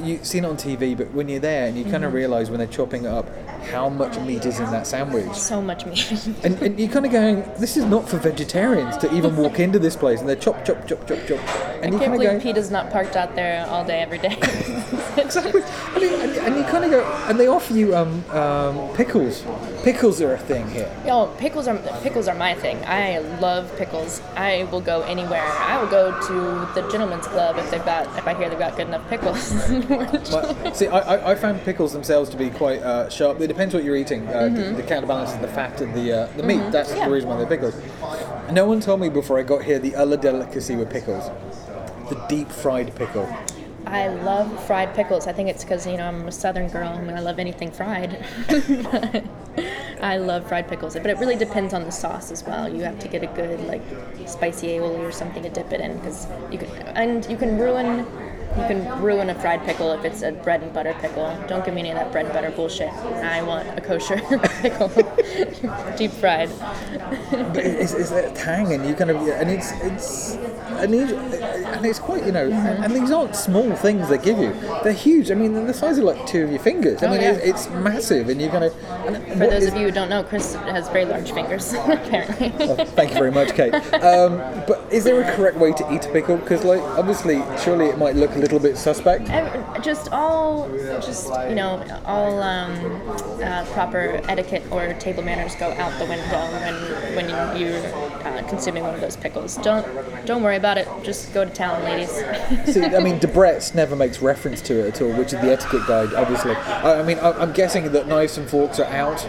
you 0.00 0.18
seen 0.22 0.44
it 0.44 0.48
on 0.48 0.56
TV. 0.56 0.96
But 0.96 1.12
when 1.12 1.28
you're 1.28 1.40
there, 1.40 1.66
and 1.66 1.76
you 1.76 1.84
kind 1.84 1.96
Mm-hmm. 1.96 2.04
of 2.04 2.12
realize 2.14 2.50
when 2.50 2.58
they're 2.58 2.66
chopping 2.66 3.04
it 3.04 3.08
up, 3.08 3.26
how 3.70 3.88
much 3.88 4.18
meat 4.20 4.44
is 4.46 4.58
in 4.58 4.70
that 4.72 4.86
sandwich, 4.86 5.32
So 5.34 5.60
much 5.62 5.86
meat. 5.86 6.10
and, 6.44 6.60
and 6.62 6.78
you're 6.80 6.88
kind 6.88 7.06
of 7.06 7.12
going, 7.12 7.42
this 7.58 7.76
is 7.76 7.84
not 7.84 8.08
for 8.08 8.18
vegetarians 8.18 8.96
to 8.98 9.14
even 9.14 9.36
walk 9.36 9.60
into 9.60 9.78
this 9.78 9.94
place, 9.96 10.20
and 10.20 10.28
they're 10.28 10.36
chop, 10.36 10.64
chop, 10.64 10.86
chop, 10.88 11.06
chop, 11.06 11.18
chop, 11.26 11.38
and 11.82 11.86
I 11.86 11.88
you 11.94 11.98
can't 11.98 12.12
believe 12.12 12.30
go. 12.30 12.40
Pete 12.40 12.56
is 12.56 12.70
not 12.70 12.90
parked 12.90 13.16
out 13.16 13.34
there 13.36 13.66
all 13.68 13.84
day 13.84 14.00
every 14.00 14.18
day. 14.18 14.36
Exactly. 15.16 15.62
And, 15.92 16.02
you- 16.02 16.16
and, 16.16 16.30
and 16.38 16.56
you 16.56 16.62
kind 16.64 16.84
of 16.84 16.90
go, 16.90 17.04
and 17.28 17.38
they 17.38 17.46
offer 17.46 17.74
you 17.74 17.94
um, 17.94 18.24
um, 18.30 18.88
pickles. 18.96 19.42
Pickles 19.82 20.20
are 20.22 20.34
a 20.34 20.38
thing 20.38 20.68
here. 20.70 20.88
Yo, 21.04 21.26
pickles 21.38 21.66
are 21.66 21.76
pickles 22.02 22.28
are 22.28 22.36
my 22.36 22.54
thing. 22.54 22.78
I 22.84 23.18
love 23.40 23.76
pickles. 23.76 24.20
I 24.36 24.62
will 24.70 24.80
go 24.80 25.02
anywhere. 25.02 25.42
I 25.42 25.82
will 25.82 25.90
go 25.90 26.12
to 26.28 26.80
the 26.80 26.88
gentleman's 26.88 27.26
club 27.26 27.56
if 27.58 27.68
they've 27.70 27.84
got 27.84 28.06
if 28.16 28.24
I 28.26 28.34
hear 28.34 28.48
they've 28.48 28.58
got 28.58 28.76
good 28.76 28.86
enough 28.86 29.08
pickles. 29.10 29.52
But, 30.32 30.76
see, 30.76 30.86
I, 30.86 30.98
I, 31.16 31.30
I 31.32 31.34
found 31.34 31.60
pickles 31.62 31.92
themselves 31.92 32.30
to 32.30 32.36
be 32.36 32.48
quite 32.50 32.80
uh, 32.82 33.08
sharp. 33.10 33.40
It 33.40 33.48
depends 33.48 33.74
what 33.74 33.82
you're 33.82 33.96
eating. 33.96 34.28
Uh, 34.28 34.48
the, 34.48 34.62
the 34.76 34.82
counterbalances 34.84 35.38
the 35.40 35.48
fat 35.48 35.80
and 35.80 35.92
the 35.94 36.12
uh, 36.12 36.26
the 36.36 36.44
meat. 36.44 36.70
That's 36.70 36.94
Yeah. 36.94 37.06
the 37.06 37.10
reason 37.12 37.28
why 37.28 37.36
they're 37.38 37.46
pickles. 37.46 37.74
No 38.52 38.66
one 38.66 38.80
told 38.80 39.00
me 39.00 39.08
before 39.08 39.38
I 39.38 39.42
got 39.42 39.64
here 39.64 39.80
the 39.80 39.96
other 39.96 40.16
delicacy 40.16 40.76
with 40.76 40.90
pickles, 40.90 41.28
the 42.08 42.24
deep 42.28 42.50
fried 42.50 42.94
pickle. 42.94 43.28
I 43.84 44.08
love 44.08 44.64
fried 44.66 44.94
pickles. 44.94 45.26
I 45.26 45.32
think 45.32 45.48
it's 45.48 45.64
because 45.64 45.86
you 45.86 45.96
know 45.96 46.06
I'm 46.06 46.28
a 46.28 46.32
Southern 46.32 46.68
girl 46.68 46.88
and 46.88 47.10
I 47.10 47.20
love 47.20 47.38
anything 47.40 47.72
fried. 47.72 48.24
I 50.02 50.16
love 50.16 50.48
fried 50.48 50.68
pickles, 50.68 50.94
but 50.94 51.06
it 51.06 51.18
really 51.18 51.36
depends 51.36 51.72
on 51.72 51.84
the 51.84 51.92
sauce 51.92 52.32
as 52.32 52.42
well. 52.44 52.68
You 52.68 52.82
have 52.82 52.98
to 52.98 53.08
get 53.08 53.22
a 53.22 53.28
good 53.28 53.60
like 53.60 53.82
spicy 54.26 54.66
aioli 54.68 54.98
or 54.98 55.12
something 55.12 55.42
to 55.44 55.48
dip 55.48 55.72
it 55.72 55.80
in 55.80 55.96
because 55.98 56.26
you 56.50 56.58
can 56.58 56.68
and 56.96 57.24
you 57.30 57.36
can 57.36 57.56
ruin. 57.58 58.06
You 58.52 58.66
can 58.66 59.00
ruin 59.00 59.30
a 59.30 59.34
fried 59.34 59.64
pickle 59.64 59.92
if 59.92 60.04
it's 60.04 60.20
a 60.20 60.30
bread 60.32 60.62
and 60.62 60.74
butter 60.74 60.94
pickle. 61.00 61.34
Don't 61.48 61.64
give 61.64 61.72
me 61.72 61.80
any 61.80 61.90
of 61.90 61.96
that 61.96 62.12
bread 62.12 62.26
and 62.26 62.34
butter 62.34 62.50
bullshit. 62.50 62.92
I 62.92 63.42
want 63.42 63.66
a 63.78 63.80
kosher 63.80 64.20
pickle, 64.60 64.88
deep 65.96 66.10
fried. 66.10 66.50
But 67.30 67.56
it's, 67.64 67.94
it's 67.94 68.10
that 68.10 68.34
tang, 68.34 68.74
and 68.74 68.86
you 68.86 68.94
kind 68.94 69.10
of, 69.10 69.16
and 69.26 69.50
it's 69.50 69.70
it's 69.80 70.34
and, 70.82 70.94
it's, 70.94 71.12
and 71.82 71.90
it's 71.90 71.98
quite, 71.98 72.24
you 72.24 72.30
know, 72.30 72.48
and, 72.48 72.84
and 72.84 72.94
these 72.94 73.10
aren't 73.10 73.34
small 73.34 73.74
things 73.74 74.08
they 74.08 74.16
give 74.18 74.38
you. 74.38 74.52
They're 74.84 74.92
huge. 74.92 75.32
I 75.32 75.34
mean, 75.34 75.52
they're 75.52 75.66
the 75.66 75.74
size 75.74 75.98
of 75.98 76.04
like 76.04 76.24
two 76.28 76.44
of 76.44 76.50
your 76.50 76.60
fingers. 76.60 77.02
I 77.02 77.06
Oh, 77.06 77.10
mean, 77.10 77.20
yeah. 77.22 77.32
it's, 77.32 77.66
it's 77.66 77.74
massive, 77.74 78.28
and 78.28 78.40
you're 78.40 78.52
gonna. 78.52 78.70
And 79.06 79.16
For 79.32 79.46
those 79.48 79.66
of 79.66 79.74
you 79.74 79.86
who 79.86 79.90
don't 79.90 80.08
know, 80.08 80.22
Chris 80.22 80.54
has 80.54 80.88
very 80.90 81.04
large 81.04 81.32
fingers, 81.32 81.72
apparently. 81.88 82.52
Oh, 82.60 82.84
thank 82.84 83.10
you 83.10 83.16
very 83.18 83.32
much, 83.32 83.54
Kate. 83.54 83.74
Um, 83.94 84.36
but 84.68 84.86
is 84.92 85.02
there 85.02 85.20
a 85.20 85.34
correct 85.36 85.56
way 85.56 85.72
to 85.72 85.92
eat 85.92 86.06
a 86.06 86.08
pickle? 86.12 86.36
Because, 86.36 86.62
like, 86.64 86.80
obviously, 86.96 87.42
surely 87.60 87.86
it 87.86 87.98
might 87.98 88.14
look 88.14 88.30
a 88.36 88.38
little 88.38 88.60
bit 88.60 88.76
suspect. 88.76 89.26
Just 89.82 90.12
all, 90.12 90.68
just 91.00 91.26
you 91.48 91.56
know, 91.56 91.82
all 92.06 92.40
um, 92.42 92.72
uh, 93.42 93.64
proper 93.72 94.20
etiquette 94.28 94.62
or 94.70 94.94
table 94.94 95.24
manners 95.24 95.56
go 95.56 95.70
out 95.72 95.98
the 95.98 96.06
window 96.06 96.38
when 96.62 96.74
when 97.16 97.28
you- 97.28 97.66
you're 97.66 97.86
uh, 98.24 98.42
consuming 98.48 98.82
one 98.84 98.94
of 98.94 99.00
those 99.00 99.16
pickles. 99.16 99.56
Don't 99.58 99.86
don't 100.26 100.42
worry 100.42 100.56
about 100.56 100.78
it. 100.78 100.86
Just 101.02 101.32
go 101.34 101.44
to 101.44 101.50
town, 101.50 101.71
ladies. 101.80 102.10
See, 102.74 102.84
I 102.84 103.00
mean, 103.00 103.18
Debrett's 103.18 103.74
never 103.74 103.96
makes 103.96 104.20
reference 104.20 104.60
to 104.62 104.86
it 104.86 104.94
at 104.94 105.02
all, 105.02 105.12
which 105.12 105.32
is 105.32 105.40
the 105.40 105.52
etiquette 105.52 105.86
guide, 105.86 106.14
obviously. 106.14 106.54
I, 106.54 107.00
I 107.00 107.02
mean, 107.02 107.18
I, 107.18 107.32
I'm 107.32 107.52
guessing 107.52 107.90
that 107.92 108.06
knives 108.06 108.38
and 108.38 108.48
forks 108.48 108.78
are 108.78 108.86
out. 108.86 109.24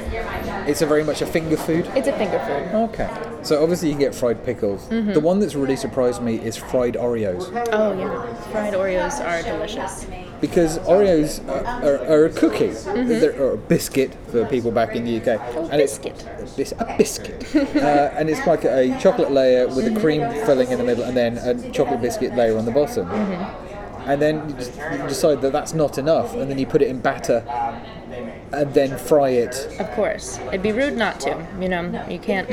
It's 0.67 0.81
a 0.81 0.85
very 0.85 1.03
much 1.03 1.21
a 1.21 1.25
finger 1.25 1.57
food. 1.57 1.89
it's 1.95 2.07
a 2.07 2.13
finger 2.17 2.39
food. 2.39 2.75
Okay. 2.89 3.09
So 3.43 3.61
obviously 3.61 3.89
you 3.89 3.95
can 3.95 3.99
get 3.99 4.15
fried 4.15 4.43
pickles. 4.45 4.87
Mm-hmm. 4.87 5.13
The 5.13 5.19
one 5.19 5.39
that's 5.39 5.55
really 5.55 5.75
surprised 5.75 6.21
me 6.21 6.35
is 6.35 6.55
fried 6.55 6.93
Oreos. 6.93 7.51
Oh 7.73 7.97
yeah, 7.97 8.33
fried 8.51 8.73
Oreos 8.73 9.19
are 9.19 9.41
delicious. 9.43 10.05
Because 10.43 10.77
Oreos 10.79 11.39
are, 11.47 11.65
are, 11.65 12.05
are 12.05 12.25
a 12.25 12.29
cookie, 12.29 12.67
mm-hmm. 12.67 13.07
They're 13.07 13.41
or 13.41 13.53
a 13.53 13.57
biscuit 13.57 14.13
for 14.29 14.45
people 14.47 14.71
back 14.71 14.93
in 14.93 15.05
the 15.05 15.21
UK. 15.21 15.39
Oh, 15.55 15.69
and 15.71 15.79
it's- 15.79 15.97
biscuit. 15.97 16.27
a, 16.37 16.57
bis- 16.57 16.73
a 16.77 16.95
biscuit. 16.97 17.55
uh, 17.77 18.11
and 18.17 18.29
it's 18.29 18.45
like 18.45 18.65
a 18.65 18.99
chocolate 18.99 19.31
layer 19.31 19.69
with 19.69 19.87
a 19.87 19.89
mm-hmm. 19.89 20.01
cream 20.01 20.21
filling 20.45 20.69
in 20.69 20.79
the 20.79 20.83
middle 20.83 21.05
and 21.05 21.15
then 21.15 21.37
a 21.37 21.71
chocolate 21.71 22.01
biscuit 22.01 22.35
layer 22.35 22.57
on 22.57 22.65
the 22.65 22.71
bottom. 22.71 23.07
Mm-hmm. 23.07 24.09
And 24.09 24.21
then 24.21 24.49
you, 24.49 24.55
just, 24.55 24.75
you 24.75 24.97
decide 25.07 25.41
that 25.43 25.53
that's 25.53 25.73
not 25.73 25.97
enough, 25.97 26.33
and 26.33 26.51
then 26.51 26.57
you 26.57 26.65
put 26.65 26.81
it 26.81 26.89
in 26.89 26.99
batter 26.99 27.41
and 28.53 28.73
then 28.73 28.97
fry 28.97 29.29
it. 29.29 29.55
Of 29.79 29.89
course, 29.91 30.37
it'd 30.39 30.61
be 30.61 30.73
rude 30.73 30.97
not 30.97 31.19
to. 31.21 31.47
You 31.59 31.69
know, 31.69 32.05
you 32.09 32.19
can't. 32.19 32.47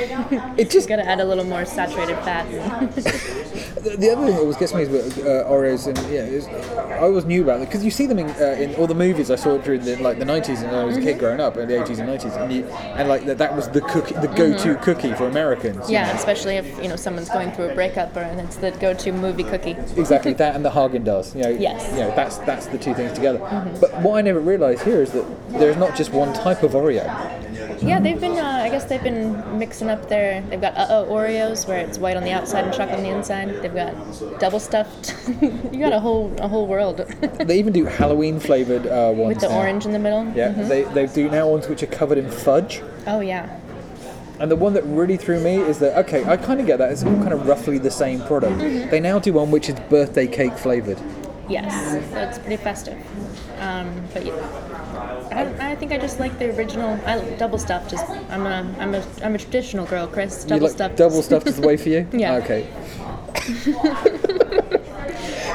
It 0.56 0.70
just 0.70 0.88
gotta 0.92 1.04
add 1.04 1.20
a 1.20 1.24
little 1.24 1.44
more 1.44 1.64
saturated 1.64 2.16
fat. 2.18 2.46
The 3.82 3.96
the 3.96 4.10
other 4.10 4.26
thing 4.26 4.34
that 4.34 4.40
always 4.40 4.56
gets 4.56 4.74
me 4.74 4.82
is 4.82 5.18
uh, 5.18 5.44
Oreos, 5.48 5.86
and 5.86 5.96
yeah, 6.12 6.20
is, 6.22 6.46
I 6.46 6.98
always 6.98 7.24
knew 7.24 7.42
about 7.42 7.60
it 7.60 7.66
because 7.66 7.84
you 7.84 7.90
see 7.90 8.06
them 8.06 8.18
in, 8.18 8.28
uh, 8.28 8.56
in 8.60 8.74
all 8.76 8.86
the 8.86 8.94
movies 8.94 9.30
I 9.30 9.36
saw 9.36 9.56
during 9.58 9.82
the 9.82 9.96
like 9.96 10.18
the 10.18 10.24
nineties, 10.24 10.62
and 10.62 10.74
I 10.74 10.84
was 10.84 10.96
a 10.96 11.00
kid 11.00 11.18
growing 11.18 11.40
up 11.40 11.56
in 11.56 11.68
the 11.68 11.80
eighties 11.80 11.98
and 11.98 12.08
nineties, 12.08 12.34
and 12.34 12.52
you, 12.52 12.64
and 12.66 13.08
like 13.08 13.24
that, 13.26 13.38
that 13.38 13.56
was 13.56 13.68
the 13.70 13.80
cookie, 13.80 14.14
the 14.14 14.28
go-to 14.28 14.74
cookie 14.76 15.12
for 15.14 15.26
Americans. 15.26 15.90
yeah, 15.90 16.06
know. 16.06 16.12
especially 16.12 16.56
if 16.56 16.66
you 16.82 16.88
know 16.88 16.96
someone's 16.96 17.30
going 17.30 17.52
through 17.52 17.70
a 17.70 17.74
breakup, 17.74 18.14
or 18.16 18.20
and 18.20 18.40
it's 18.40 18.56
the 18.56 18.70
go-to 18.72 19.12
movie 19.12 19.44
cookie. 19.44 19.76
exactly 19.96 20.34
that, 20.34 20.54
and 20.54 20.64
the 20.64 20.70
Häagen-Dazs. 20.70 21.34
You 21.34 21.42
know, 21.44 21.50
Yes. 21.50 21.90
you 21.92 22.00
know 22.00 22.14
that's 22.14 22.38
that's 22.38 22.66
the 22.66 22.78
two 22.78 22.94
things 22.94 23.12
together. 23.12 23.38
But 23.80 23.90
what 24.02 24.18
I 24.18 24.20
never 24.22 24.40
realised 24.40 24.82
here 24.82 25.00
is 25.02 25.12
that 25.12 25.24
there's 25.50 25.76
not 25.76 25.96
just 25.96 26.12
one 26.12 26.32
type 26.34 26.62
of 26.62 26.72
Oreo. 26.72 27.06
Yeah, 27.82 27.98
they've 28.00 28.20
been. 28.20 28.36
Uh, 28.36 28.60
I 28.62 28.68
guess 28.68 28.84
they've 28.84 29.02
been 29.02 29.58
mixing 29.58 29.88
up 29.88 30.08
their. 30.08 30.42
They've 30.42 30.60
got 30.60 30.76
uh 30.76 30.86
oh 30.90 31.06
Oreos 31.10 31.66
where 31.66 31.78
it's 31.78 31.98
white 31.98 32.16
on 32.16 32.24
the 32.24 32.30
outside 32.32 32.64
and 32.64 32.74
chocolate 32.74 32.98
on 32.98 33.02
the 33.02 33.10
inside. 33.10 33.62
They've 33.62 33.74
got 33.74 33.94
double 34.38 34.60
stuffed. 34.60 35.14
you 35.40 35.78
got 35.78 35.92
a 35.92 36.00
whole 36.00 36.34
a 36.38 36.48
whole 36.48 36.66
world 36.66 36.98
They 37.40 37.58
even 37.58 37.72
do 37.72 37.84
Halloween 37.86 38.38
flavored 38.38 38.86
uh, 38.86 39.12
ones 39.14 39.28
with 39.28 39.40
the 39.40 39.48
now. 39.48 39.58
orange 39.58 39.86
in 39.86 39.92
the 39.92 39.98
middle. 39.98 40.26
Yeah, 40.34 40.50
they, 40.50 40.82
they 40.84 41.06
do 41.06 41.30
now 41.30 41.48
ones 41.48 41.68
which 41.68 41.82
are 41.82 41.86
covered 41.86 42.18
in 42.18 42.30
fudge. 42.30 42.82
Oh 43.06 43.20
yeah. 43.20 43.58
And 44.38 44.50
the 44.50 44.56
one 44.56 44.72
that 44.74 44.84
really 44.84 45.16
threw 45.18 45.38
me 45.40 45.56
is 45.56 45.78
that 45.80 45.96
okay, 46.04 46.24
I 46.24 46.36
kind 46.36 46.60
of 46.60 46.66
get 46.66 46.78
that. 46.78 46.90
It's 46.92 47.02
all 47.02 47.16
kind 47.16 47.32
of 47.32 47.46
roughly 47.46 47.78
the 47.78 47.90
same 47.90 48.20
product. 48.22 48.58
Mm-hmm. 48.58 48.90
They 48.90 49.00
now 49.00 49.18
do 49.18 49.32
one 49.32 49.50
which 49.50 49.68
is 49.68 49.78
birthday 49.88 50.26
cake 50.26 50.56
flavored. 50.56 51.00
Yes, 51.48 52.10
so 52.10 52.18
it's 52.18 52.38
pretty 52.38 52.56
festive. 52.58 52.96
Um, 53.58 53.92
but 54.14 54.24
yeah, 54.24 55.19
I, 55.32 55.72
I 55.72 55.76
think 55.76 55.92
I 55.92 55.98
just 55.98 56.18
like 56.18 56.38
the 56.38 56.54
original. 56.56 56.98
I 57.06 57.20
double 57.36 57.58
stuffed. 57.58 57.90
Just 57.90 58.08
I'm 58.30 58.46
a 58.46 58.74
I'm 58.78 58.94
a 58.94 59.04
I'm 59.22 59.34
a 59.34 59.38
traditional 59.38 59.86
girl, 59.86 60.06
Chris. 60.06 60.44
Double 60.44 60.66
like 60.66 60.72
stuffed. 60.72 60.96
double 60.96 61.22
stuffed 61.22 61.46
is 61.46 61.60
the 61.60 61.66
way 61.66 61.76
for 61.76 61.88
you. 61.88 62.06
Yeah. 62.12 62.36
Okay. 62.36 62.68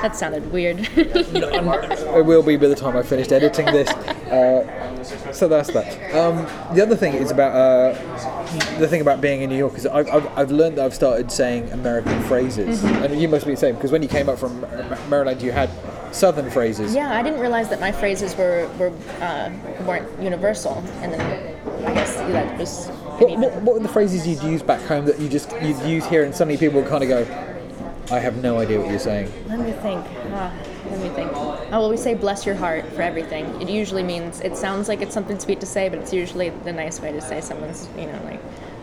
That 0.01 0.15
sounded 0.15 0.51
weird. 0.51 0.87
it 0.95 2.25
will 2.25 2.43
be 2.43 2.57
by 2.57 2.67
the 2.67 2.75
time 2.75 2.95
I 2.95 3.01
finished 3.01 3.31
editing 3.31 3.65
this. 3.65 3.89
Uh, 3.89 5.01
so 5.31 5.47
that's 5.47 5.71
that. 5.71 6.13
Um, 6.13 6.45
the 6.75 6.83
other 6.83 6.95
thing 6.95 7.15
is 7.15 7.31
about 7.31 7.55
uh, 7.55 8.77
the 8.77 8.87
thing 8.87 9.01
about 9.01 9.19
being 9.19 9.41
in 9.41 9.49
New 9.49 9.57
York 9.57 9.73
is 9.75 9.87
I've, 9.87 10.07
I've, 10.09 10.37
I've 10.37 10.51
learned 10.51 10.77
that 10.77 10.85
I've 10.85 10.93
started 10.93 11.31
saying 11.31 11.71
American 11.71 12.21
phrases, 12.23 12.83
and 12.83 13.19
you 13.19 13.27
must 13.27 13.45
be 13.45 13.51
the 13.51 13.57
same 13.57 13.73
because 13.73 13.91
when 13.91 14.03
you 14.03 14.09
came 14.09 14.29
up 14.29 14.37
from 14.37 14.61
Maryland, 15.09 15.41
you 15.41 15.51
had 15.51 15.71
Southern 16.15 16.49
phrases. 16.49 16.95
yeah, 16.95 17.13
I 17.13 17.21
didn't 17.21 17.41
realize 17.41 17.67
that 17.69 17.79
my 17.81 17.91
phrases 17.91 18.35
were 18.37 18.69
were 18.79 18.93
uh, 19.19 19.51
weren't 19.85 20.07
universal, 20.21 20.83
and 21.01 21.11
then 21.13 21.55
I 21.85 21.93
guess 21.93 22.15
that 22.15 22.57
was. 22.57 22.87
What, 22.87 23.37
what, 23.37 23.61
what 23.61 23.73
were 23.75 23.81
the 23.81 23.89
phrases 23.89 24.25
you'd 24.27 24.41
use 24.43 24.61
back 24.63 24.81
home 24.83 25.05
that 25.05 25.19
you 25.19 25.27
just 25.27 25.51
you'd 25.61 25.79
use 25.81 26.05
here, 26.05 26.23
and 26.23 26.33
suddenly 26.33 26.57
people 26.57 26.79
would 26.81 26.89
kind 26.89 27.03
of 27.03 27.09
go, 27.09 28.15
"I 28.15 28.19
have 28.19 28.41
no 28.41 28.57
idea 28.59 28.79
what 28.79 28.89
you're 28.89 28.97
saying." 28.99 29.31
Let 29.47 29.59
me 29.59 29.71
think. 29.73 30.05
Ah, 30.31 30.53
let 30.89 30.99
me 31.01 31.09
think. 31.09 31.31
Oh 31.33 31.67
well, 31.71 31.89
we 31.89 31.97
say 31.97 32.13
"bless 32.13 32.45
your 32.45 32.55
heart" 32.55 32.85
for 32.93 33.01
everything. 33.01 33.45
It 33.61 33.69
usually 33.69 34.03
means 34.03 34.39
it 34.39 34.55
sounds 34.55 34.87
like 34.87 35.01
it's 35.01 35.13
something 35.13 35.37
sweet 35.37 35.59
to 35.59 35.65
say, 35.65 35.89
but 35.89 35.99
it's 35.99 36.13
usually 36.13 36.49
the 36.49 36.71
nice 36.71 37.01
way 37.01 37.11
to 37.11 37.21
say 37.21 37.41
someone's, 37.41 37.89
you 37.97 38.05
know, 38.05 38.21
like, 38.23 38.41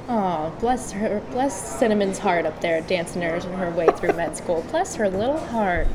"Oh, 0.08 0.52
bless 0.60 0.92
her, 0.92 1.22
bless 1.30 1.78
Cinnamon's 1.78 2.18
heart 2.18 2.44
up 2.44 2.60
there, 2.60 2.82
dancing 2.82 3.22
her 3.22 3.40
her 3.40 3.70
way 3.70 3.88
through 3.96 4.12
med 4.12 4.36
school. 4.36 4.62
Bless 4.70 4.96
her 4.96 5.08
little 5.08 5.38
heart." 5.38 5.88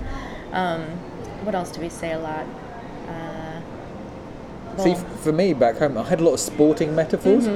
Um, 0.51 0.99
what 1.47 1.55
else 1.55 1.71
do 1.71 1.79
we 1.79 1.87
say 1.87 2.11
a 2.11 2.19
lot? 2.19 2.45
Uh, 3.07 3.61
See, 4.83 4.89
well, 4.91 4.97
f- 4.99 5.19
for 5.21 5.31
me 5.31 5.53
back 5.53 5.77
home, 5.77 5.97
I 5.97 6.03
had 6.03 6.19
a 6.19 6.23
lot 6.25 6.33
of 6.33 6.41
sporting 6.41 6.93
metaphors. 6.93 7.47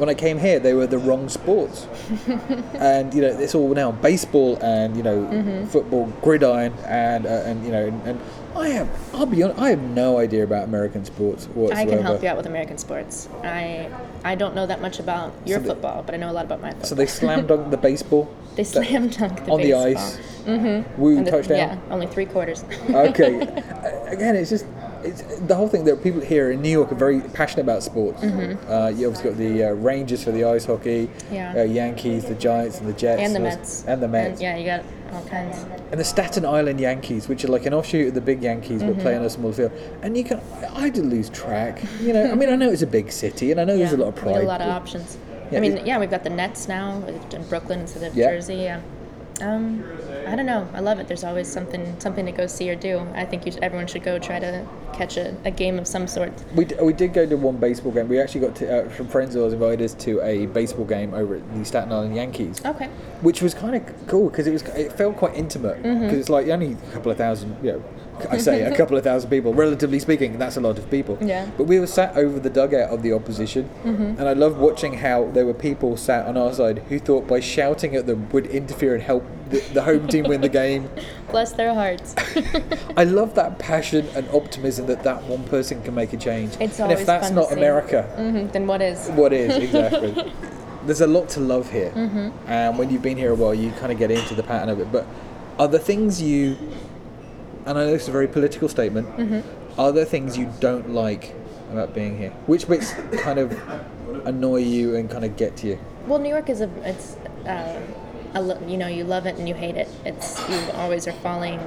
When 0.00 0.08
I 0.08 0.14
came 0.14 0.38
here, 0.38 0.58
they 0.58 0.72
were 0.72 0.86
the 0.86 0.96
wrong 0.96 1.28
sports, 1.28 1.86
and 2.74 3.12
you 3.12 3.20
know 3.20 3.28
it's 3.28 3.54
all 3.54 3.68
now 3.74 3.92
baseball 3.92 4.56
and 4.62 4.96
you 4.96 5.02
know 5.02 5.66
football, 5.66 6.06
gridiron, 6.22 6.72
and 6.86 7.26
uh, 7.26 7.42
and 7.44 7.62
you 7.64 7.70
know 7.70 7.86
and, 7.86 8.02
and 8.06 8.20
I 8.56 8.68
have 8.68 8.88
I'll 9.14 9.26
be 9.26 9.42
honest, 9.42 9.60
I 9.60 9.68
have 9.70 9.82
no 9.82 10.18
idea 10.18 10.42
about 10.42 10.64
American 10.64 11.04
sports 11.04 11.46
whatsoever. 11.48 11.80
I 11.80 11.84
can 11.84 12.02
help 12.02 12.22
you 12.22 12.28
out 12.28 12.38
with 12.38 12.46
American 12.46 12.78
sports. 12.78 13.28
I 13.44 13.90
I 14.24 14.34
don't 14.34 14.54
know 14.54 14.66
that 14.66 14.80
much 14.80 15.00
about 15.00 15.34
your 15.44 15.60
So 15.60 15.66
football, 15.66 16.02
but 16.02 16.14
I 16.14 16.18
know 16.18 16.30
a 16.30 16.32
lot 16.32 16.46
about 16.46 16.62
my 16.62 16.70
football. 16.70 16.88
So 16.88 16.94
they 16.94 17.06
slam 17.06 17.46
dunk 17.46 17.70
the 17.70 17.76
baseball 17.76 18.34
they 18.56 18.64
slam 18.64 19.08
dunk 19.08 19.44
the 19.44 19.52
on 19.52 19.60
the 19.60 19.74
ice. 19.74 20.16
Mm-hmm. 20.44 21.00
Woo 21.00 21.22
the- 21.22 21.30
touchdown. 21.30 21.58
Yeah, 21.58 21.78
only 21.90 22.06
three 22.06 22.26
quarters. 22.26 22.64
okay. 22.88 23.40
Again, 24.06 24.34
it's 24.34 24.50
just 24.50 24.64
the 25.02 25.54
whole 25.54 25.68
thing 25.68 25.84
that 25.84 26.02
people 26.02 26.20
here 26.20 26.50
in 26.50 26.60
New 26.62 26.68
York 26.70 26.92
are 26.92 26.96
very 26.96 27.20
passionate 27.20 27.62
about 27.62 27.82
sports. 27.82 28.22
Uh, 28.22 28.92
you 28.94 29.06
obviously 29.08 29.30
got 29.30 29.36
the 29.38 29.64
uh, 29.64 29.70
Rangers 29.72 30.22
for 30.24 30.30
the 30.32 30.44
ice 30.44 30.64
hockey, 30.64 31.06
Mm-hmm. 31.08 31.34
Yeah. 31.34 31.54
uh, 31.58 31.62
Yankees, 31.64 32.24
the 32.24 32.34
Giants, 32.34 32.78
and 32.80 32.88
the 32.88 32.92
Jets, 32.92 33.22
and 33.22 33.34
the 33.34 33.40
Mets. 33.40 33.84
and 33.86 34.02
the 34.02 34.08
Mets, 34.08 34.40
yeah, 34.40 34.56
you 34.56 34.64
got 34.66 34.84
all 35.12 35.24
kinds. 35.26 35.56
and 35.90 35.98
the 36.00 36.04
Staten 36.04 36.44
Island 36.44 36.78
Yankees, 36.80 37.28
which 37.28 37.44
are 37.44 37.48
like 37.48 37.66
an 37.66 37.74
offshoot 37.74 38.08
of 38.08 38.14
the 38.14 38.20
big 38.20 38.42
Yankees, 38.42 38.82
but 38.82 38.90
Mm-hmm. 38.92 39.00
play 39.00 39.16
on 39.16 39.24
a 39.24 39.30
small 39.30 39.52
field. 39.52 39.72
And 40.02 40.16
you 40.16 40.24
can, 40.24 40.40
I 40.74 40.88
did 40.90 41.04
lose 41.06 41.30
track. 41.30 41.82
You 42.00 42.12
know, 42.12 42.30
I 42.30 42.34
mean, 42.34 42.48
I 42.48 42.56
know 42.56 42.70
it's 42.70 42.82
a 42.82 42.86
big 42.86 43.10
city, 43.12 43.50
and 43.50 43.60
I 43.60 43.64
know 43.64 43.76
there's 43.76 43.92
a 43.92 43.96
lot 43.96 44.08
of 44.08 44.16
pride. 44.16 44.34
got 44.34 44.42
a 44.44 44.46
lot 44.46 44.60
of 44.60 44.68
options. 44.68 45.16
Yeah, 45.50 45.58
I 45.58 45.60
mean, 45.60 45.84
yeah, 45.84 45.98
we've 45.98 46.10
got 46.10 46.22
the 46.22 46.30
Nets 46.30 46.68
now 46.68 47.02
in 47.32 47.44
Brooklyn 47.48 47.80
instead 47.80 48.04
of 48.04 48.14
Yeah. 48.16 48.30
Jersey. 48.30 48.54
Yeah. 48.56 48.80
Um, 49.42 49.82
I 50.26 50.36
don't 50.36 50.46
know. 50.46 50.68
I 50.74 50.80
love 50.80 50.98
it. 51.00 51.08
There's 51.08 51.24
always 51.24 51.48
something 51.48 51.98
something 51.98 52.26
to 52.26 52.32
go 52.32 52.46
see 52.46 52.70
or 52.70 52.76
do. 52.76 52.98
I 53.14 53.24
think 53.24 53.46
you 53.46 53.52
should, 53.52 53.62
everyone 53.62 53.86
should 53.86 54.02
go 54.02 54.18
try 54.18 54.38
to 54.38 54.66
catch 54.92 55.16
a, 55.16 55.34
a 55.44 55.50
game 55.50 55.78
of 55.78 55.86
some 55.86 56.06
sort. 56.06 56.32
We, 56.54 56.66
d- 56.66 56.76
we 56.80 56.92
did 56.92 57.12
go 57.12 57.26
to 57.26 57.36
one 57.36 57.56
baseball 57.56 57.92
game. 57.92 58.08
We 58.08 58.20
actually 58.20 58.42
got 58.42 58.56
to, 58.56 58.86
uh, 58.86 58.96
some 58.96 59.08
friends 59.08 59.34
of 59.34 59.42
ours 59.42 59.52
invited 59.52 59.82
us 59.84 59.94
to 60.04 60.20
a 60.22 60.46
baseball 60.46 60.84
game 60.84 61.14
over 61.14 61.36
at 61.36 61.54
the 61.54 61.64
Staten 61.64 61.92
Island 61.92 62.14
Yankees. 62.16 62.64
Okay. 62.64 62.86
which 63.22 63.42
was 63.42 63.54
kind 63.54 63.74
of 63.76 64.06
cool 64.06 64.28
because 64.30 64.46
it 64.46 64.52
was 64.52 64.62
it 64.62 64.92
felt 64.92 65.16
quite 65.16 65.34
intimate 65.34 65.82
because 65.82 65.96
Mm-hmm. 66.00 66.16
it's 66.20 66.28
like 66.28 66.46
only 66.48 66.72
a 66.72 66.92
couple 66.92 67.10
of 67.12 67.18
thousand 67.18 67.56
you 67.62 67.72
know 67.72 67.84
I 68.30 68.38
say 68.38 68.62
a 68.62 68.76
couple 68.76 68.96
of 68.96 69.04
thousand 69.04 69.30
people 69.30 69.54
relatively 69.54 69.98
speaking 69.98 70.38
that's 70.38 70.56
a 70.56 70.60
lot 70.60 70.78
of 70.78 70.90
people 70.90 71.18
Yeah. 71.20 71.44
Mm-hmm. 71.46 71.56
but 71.56 71.64
we 71.64 71.78
were 71.80 71.86
sat 71.86 72.16
over 72.16 72.38
the 72.40 72.50
dugout 72.50 72.90
of 72.90 73.02
the 73.02 73.12
opposition 73.12 73.68
and 73.84 74.20
I 74.22 74.32
loved 74.32 74.58
watching 74.58 74.94
how 74.94 75.30
there 75.32 75.46
were 75.46 75.54
people 75.54 75.96
sat 75.96 76.26
on 76.26 76.36
our 76.36 76.52
side 76.52 76.80
who 76.88 76.98
thought 76.98 77.26
by 77.26 77.40
shouting 77.40 77.94
at 77.96 78.06
them 78.06 78.28
would 78.30 78.46
interfere 78.46 78.94
and 78.94 79.02
help 79.02 79.24
the, 79.50 79.60
the 79.74 79.82
home 79.82 80.06
team 80.08 80.24
win 80.24 80.40
the 80.40 80.48
game 80.48 80.88
Bless 81.30 81.52
their 81.52 81.72
hearts. 81.74 82.14
I 82.96 83.04
love 83.04 83.34
that 83.36 83.58
passion 83.58 84.06
and 84.16 84.28
optimism 84.30 84.86
that 84.86 85.02
that 85.04 85.22
one 85.24 85.44
person 85.44 85.80
can 85.82 85.94
make 85.94 86.12
a 86.12 86.16
change 86.16 86.56
It's 86.60 86.78
and 86.80 86.90
if 86.92 87.06
that's 87.06 87.30
not. 87.30 87.52
America 87.52 88.02
hmm 88.16 88.46
Then 88.48 88.66
what 88.66 88.82
is? 88.82 89.08
what 89.10 89.32
is 89.32 89.56
exactly 89.56 90.32
there's 90.86 91.00
a 91.02 91.06
lot 91.06 91.28
to 91.30 91.40
love 91.40 91.70
here 91.70 91.90
Mm-hmm. 91.94 92.30
and 92.50 92.78
when 92.78 92.90
you've 92.90 93.02
been 93.02 93.16
here 93.18 93.32
a 93.32 93.34
while 93.34 93.54
you 93.54 93.70
kind 93.72 93.92
of 93.92 93.98
get 93.98 94.10
into 94.10 94.34
the 94.34 94.42
pattern 94.42 94.68
of 94.68 94.80
it 94.80 94.90
but 94.90 95.06
are 95.58 95.68
the 95.68 95.78
things 95.78 96.22
you 96.22 96.56
and 97.70 97.78
i 97.78 97.84
know 97.84 97.92
this 97.92 98.02
is 98.02 98.08
a 98.08 98.12
very 98.12 98.28
political 98.28 98.68
statement 98.68 99.06
Mm-hmm. 99.16 99.80
are 99.80 99.92
there 99.92 100.04
things 100.04 100.36
you 100.36 100.52
don't 100.60 100.90
like 100.90 101.34
about 101.72 101.94
being 101.94 102.18
here 102.18 102.30
which 102.46 102.66
bits 102.68 102.92
kind 103.22 103.38
of 103.38 103.52
annoy 104.26 104.56
you 104.58 104.96
and 104.96 105.08
kind 105.08 105.24
of 105.24 105.36
get 105.36 105.56
to 105.58 105.68
you 105.68 105.78
Well, 106.06 106.18
New 106.18 106.28
York 106.30 106.48
is 106.50 106.60
a 106.62 106.68
it's 106.84 107.14
uh, 107.46 107.80
a, 108.34 108.40
lo- 108.42 108.60
you 108.66 108.76
know 108.76 108.88
you 108.88 109.04
love 109.04 109.26
it 109.26 109.36
and 109.38 109.48
you 109.48 109.54
hate 109.54 109.76
it. 109.76 109.88
It's 110.04 110.28
you 110.48 110.58
always 110.74 111.06
are 111.06 111.12
falling. 111.26 111.58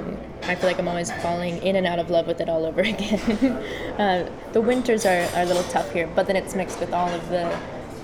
I 0.44 0.56
feel 0.56 0.68
like 0.70 0.80
I'm 0.80 0.88
always 0.88 1.12
falling 1.26 1.56
in 1.64 1.76
and 1.78 1.86
out 1.88 2.00
of 2.00 2.10
love 2.10 2.26
with 2.28 2.42
it 2.42 2.50
all 2.50 2.66
over 2.66 2.82
again. 2.94 3.22
uh, 4.04 4.30
the 4.52 4.62
winters 4.62 5.06
are, 5.06 5.22
are 5.36 5.44
a 5.44 5.46
little 5.46 5.64
tough 5.76 5.90
here, 5.94 6.08
but 6.16 6.28
then 6.28 6.36
it's 6.36 6.54
mixed 6.56 6.80
with 6.80 6.92
all 6.94 7.10
of 7.10 7.30
the 7.30 7.46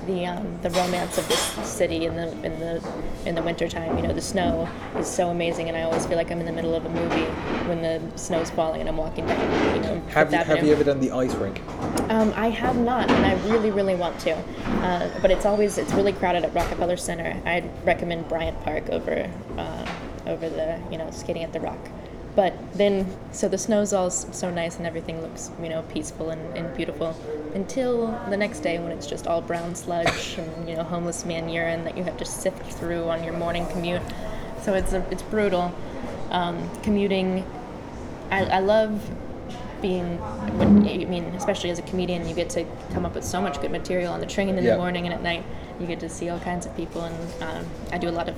the 0.06 0.26
um, 0.26 0.60
the 0.62 0.70
romance 0.72 1.18
of 1.18 1.28
this 1.28 1.40
city 1.68 2.06
in 2.06 2.16
the 2.16 2.32
in 2.44 2.60
the 2.60 2.84
in 3.26 3.36
the 3.36 3.42
wintertime. 3.42 3.98
You 3.98 4.04
know, 4.04 4.14
the 4.14 4.22
snow 4.22 4.68
is 4.98 5.08
so 5.08 5.30
amazing, 5.30 5.68
and 5.68 5.78
I 5.78 5.84
always 5.84 6.06
feel 6.06 6.18
like 6.18 6.32
I'm 6.32 6.40
in 6.40 6.46
the 6.46 6.52
middle 6.52 6.76
of 6.76 6.86
a 6.86 6.90
movie 6.90 7.26
when 7.68 7.82
the 7.82 8.02
snow's 8.18 8.50
falling 8.50 8.82
and 8.82 8.90
I'm 8.90 8.98
walking 8.98 9.26
down. 9.26 9.76
You 9.76 9.82
know, 9.82 10.02
have 10.10 10.32
you, 10.32 10.38
have 10.38 10.64
you 10.64 10.72
ever 10.72 10.84
done 10.84 11.00
the 11.00 11.12
ice 11.12 11.36
rink 11.36 11.62
Um, 12.10 12.34
I 12.36 12.50
have 12.50 12.78
not, 12.78 13.10
and 13.10 13.26
I 13.26 13.34
really, 13.48 13.72
really 13.72 13.96
want 13.96 14.20
to. 14.22 14.36
Uh, 14.36 15.10
but 15.22 15.32
it's 15.32 15.46
always 15.46 15.78
it's 15.78 15.94
really 15.94 16.14
crowded 16.14 16.44
at 16.44 16.54
Rockefeller 16.54 16.98
Center. 16.98 17.40
I'd 17.46 17.70
recommend 17.86 18.28
Bryant 18.28 18.60
Park 18.64 18.90
over 18.90 19.30
uh, 19.58 19.96
over 20.28 20.50
the 20.50 20.80
you 20.92 20.98
know 20.98 21.10
skating 21.12 21.44
at 21.44 21.54
the 21.54 21.60
Rock. 21.60 21.80
But 22.36 22.54
then, 22.74 23.08
so 23.32 23.50
the 23.50 23.58
snow's 23.58 23.92
all 23.92 24.10
so 24.10 24.50
nice 24.50 24.78
and 24.78 24.86
everything 24.86 25.22
looks 25.22 25.52
you 25.62 25.68
know 25.70 25.82
peaceful 25.84 26.30
and, 26.30 26.58
and 26.58 26.76
beautiful 26.78 27.16
until 27.54 28.08
the 28.30 28.38
next 28.38 28.60
day 28.60 28.78
when 28.80 28.92
it's 28.92 29.08
just 29.08 29.28
all 29.28 29.42
brown 29.42 29.76
sludge 29.76 30.36
and 30.38 30.70
you 30.70 30.76
know 30.76 30.84
homeless 30.84 31.26
man 31.26 31.50
urine 31.50 31.84
that 31.84 31.98
you 31.98 32.04
have 32.04 32.18
to 32.18 32.26
sift 32.26 32.62
through 32.74 33.10
on 33.10 33.24
your 33.24 33.34
morning 33.34 33.66
commute. 33.68 34.02
So 34.62 34.74
it's 34.74 34.94
a, 34.94 35.06
it's 35.12 35.24
brutal. 35.24 35.74
Um, 36.32 36.70
commuting 36.84 37.44
I, 38.32 38.46
I 38.46 38.60
love 38.60 39.10
being 39.82 40.18
when 40.60 40.88
I 40.88 41.06
mean 41.06 41.24
especially 41.36 41.72
as 41.72 41.80
a 41.80 41.82
comedian 41.84 42.28
you 42.30 42.36
get 42.36 42.50
to 42.52 42.66
come 42.94 43.06
up 43.06 43.16
with 43.16 43.24
so 43.24 43.42
much 43.42 43.60
good 43.62 43.72
material 43.72 44.14
on 44.14 44.20
the 44.20 44.26
train 44.28 44.50
in 44.50 44.64
Yeah. 44.64 44.72
the 44.72 44.78
morning 44.78 45.06
and 45.06 45.14
at 45.14 45.24
night 45.24 45.44
you 45.80 45.88
get 45.88 46.00
to 46.02 46.10
see 46.10 46.30
all 46.30 46.40
kinds 46.40 46.66
of 46.68 46.76
people 46.78 47.02
and 47.02 47.44
um, 47.44 47.66
I 47.92 47.98
do 47.98 48.08
a 48.10 48.12
lot 48.12 48.30
of 48.30 48.36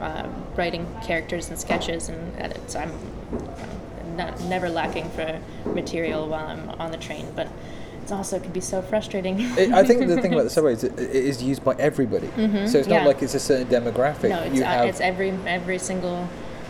uh, 0.00 0.28
writing 0.56 0.86
characters 1.02 1.48
and 1.48 1.58
sketches 1.58 2.08
and 2.08 2.38
edits 2.38 2.74
I'm 2.76 2.92
not, 4.16 4.40
never 4.42 4.68
lacking 4.68 5.08
for 5.10 5.40
material 5.66 6.28
while 6.28 6.46
I'm 6.46 6.70
on 6.80 6.90
the 6.90 6.98
train 6.98 7.26
but 7.34 7.48
it's 8.02 8.12
also 8.12 8.38
can 8.38 8.52
be 8.52 8.60
so 8.60 8.82
frustrating 8.82 9.40
It- 9.40 9.72
I 9.72 9.82
think 9.84 10.06
the 10.06 10.20
thing 10.20 10.32
about 10.32 10.44
the 10.44 10.50
subway 10.58 10.72
is 10.74 10.84
it, 10.84 10.98
it 10.98 11.10
is 11.14 11.42
used 11.42 11.64
by 11.64 11.74
everybody, 11.78 12.28
so 12.28 12.32
it's 12.42 12.42
not 12.42 12.72
Mm-hmm. 12.72 12.90
yeah. 12.92 13.04
like 13.06 13.22
it's 13.22 13.34
a 13.34 13.40
certain 13.40 13.66
demographic. 13.68 14.28
no 14.30 14.40
it's, 14.42 14.56
you 14.56 14.62
uh, 14.62 14.66
have 14.66 14.86
it's 14.86 15.00
every 15.00 15.30
every 15.46 15.78
single 15.78 16.28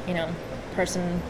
you 0.09 0.15
know 0.15 0.29
person 0.75 1.21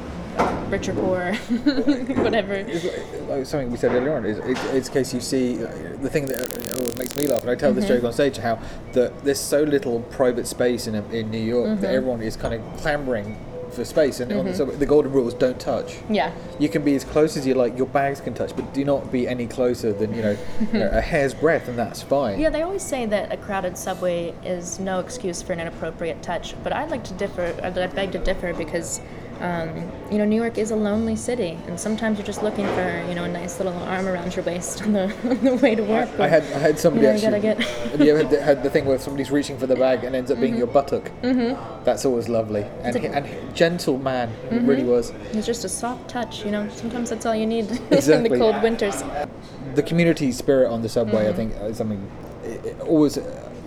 rich 0.71 0.89
or 0.89 0.95
poor 0.95 1.33
whatever 2.23 2.55
It's 2.55 2.85
like- 3.29 3.47
something 3.47 3.71
we 3.71 3.77
said 3.77 3.93
earlier 3.93 4.17
on 4.17 4.25
is 4.27 4.39
it, 4.39 4.59
it's 4.75 4.89
a 4.89 4.93
case 4.93 5.15
you 5.15 5.21
see 5.21 5.55
the 5.57 6.11
thing 6.11 6.27
that 6.27 6.39
uh, 6.41 6.79
always 6.79 6.99
makes 6.99 7.17
me 7.17 7.27
laugh 7.27 7.43
and 7.43 7.51
I 7.51 7.55
tell 7.55 7.73
this 7.73 7.85
Mm-hmm. 7.85 7.95
joke 7.95 8.05
on 8.05 8.13
stage 8.13 8.37
how 8.39 8.59
that 8.93 9.25
there's 9.25 9.39
so 9.41 9.63
little 9.63 10.01
private 10.11 10.47
space 10.47 10.87
in 10.87 10.95
in 11.13 11.31
New 11.31 11.39
York 11.39 11.67
Mm-hmm. 11.69 11.81
that 11.83 11.95
everyone 11.95 12.21
is 12.23 12.37
kind 12.37 12.55
of 12.55 12.61
clamoring 12.79 13.37
for 13.73 13.85
space 13.85 14.21
and 14.21 14.33
on 14.33 14.45
the, 14.47 14.55
subway, 14.55 14.75
the 14.77 14.87
golden 14.87 15.13
rule 15.13 15.29
is 15.29 15.35
don't 15.35 15.61
touch 15.61 15.97
yeah 16.09 16.33
you 16.59 16.69
can 16.69 16.83
be 16.83 16.95
as 16.95 17.05
close 17.05 17.37
as 17.37 17.47
you 17.47 17.53
like 17.55 17.77
your 17.77 17.87
bags 17.89 18.21
can 18.23 18.33
touch 18.33 18.55
but 18.57 18.73
do 18.73 18.85
not 18.85 19.13
be 19.13 19.29
any 19.29 19.47
closer 19.47 19.93
than 19.93 20.15
you 20.15 20.23
know, 20.23 20.37
you 20.73 20.79
know 20.79 20.89
a 20.93 21.01
hair's 21.01 21.35
breadth 21.35 21.69
and 21.69 21.77
that's 21.79 22.01
fine 22.01 22.41
Yeah, 22.41 22.49
they 22.49 22.63
always 22.63 22.83
say 22.83 23.05
that 23.07 23.33
a 23.33 23.37
crowded 23.37 23.77
subway 23.77 24.33
is 24.45 24.79
no 24.79 25.01
excuse 25.01 25.43
for 25.43 25.53
an 25.53 25.61
inappropriate 25.61 26.23
touch, 26.23 26.55
but 26.63 26.73
I'd 26.73 26.91
like 26.91 27.05
to 27.05 27.15
differ. 27.15 27.55
I 27.63 27.67
I 27.69 27.87
beg 27.89 28.13
to 28.13 28.19
differ 28.19 28.55
because, 28.55 29.01
um, 29.41 29.91
you 30.11 30.19
know, 30.19 30.25
New 30.25 30.37
York 30.37 30.59
is 30.59 30.71
a 30.71 30.77
lonely 30.77 31.17
city, 31.17 31.59
and 31.67 31.79
sometimes 31.79 32.19
you're 32.19 32.27
just 32.27 32.43
looking 32.43 32.67
for, 32.69 33.05
you 33.09 33.15
know, 33.15 33.25
a 33.25 33.29
nice 33.29 33.59
little 33.59 33.75
arm 33.85 34.07
around 34.07 34.35
your 34.35 34.45
waist 34.45 34.83
on 34.83 34.93
the, 34.93 35.05
on 35.29 35.45
the 35.45 35.55
way 35.57 35.75
to 35.75 35.83
work. 35.83 36.09
I 36.19 36.29
had 36.29 36.43
I 36.45 36.59
had 36.59 36.79
somebody 36.79 37.07
You 37.07 37.13
know, 37.31 37.37
actually. 37.37 37.41
get- 37.41 37.61
have 37.61 38.01
you 38.01 38.11
ever 38.17 38.19
had 38.23 38.31
the, 38.31 38.43
had 38.43 38.63
the 38.63 38.71
thing 38.71 38.85
where 38.87 38.99
somebody's 38.99 39.31
reaching 39.31 39.59
for 39.59 39.67
the 39.67 39.77
bag 39.77 40.05
and 40.05 40.15
ends 40.17 40.31
up 40.31 40.41
being 40.41 40.57
your 40.57 40.67
buttock? 40.67 41.11
Mm-hmm. 41.23 41.85
That's 41.85 42.05
always 42.05 42.29
lovely 42.29 42.63
and 42.83 42.97
a- 42.97 43.11
and 43.13 43.55
gentle 43.55 43.99
man. 43.99 44.31
It 44.51 44.63
really 44.63 44.85
was. 44.85 45.11
It's 45.33 45.47
just 45.47 45.65
a 45.65 45.69
soft 45.69 46.09
touch, 46.09 46.45
you 46.45 46.51
know. 46.51 46.69
Sometimes 46.71 47.11
that's 47.11 47.27
all 47.27 47.35
you 47.35 47.47
need 47.47 47.71
in 47.91 48.23
the 48.23 48.35
cold 48.39 48.63
winters. 48.63 49.03
the 49.75 49.83
community 49.83 50.33
spirit 50.33 50.71
on 50.71 50.83
the 50.83 50.89
subway, 50.89 51.25
Mm-hmm. 51.25 51.33
I 51.33 51.37
think, 51.37 51.53
is 51.71 51.77
something 51.79 52.11
always 52.87 53.19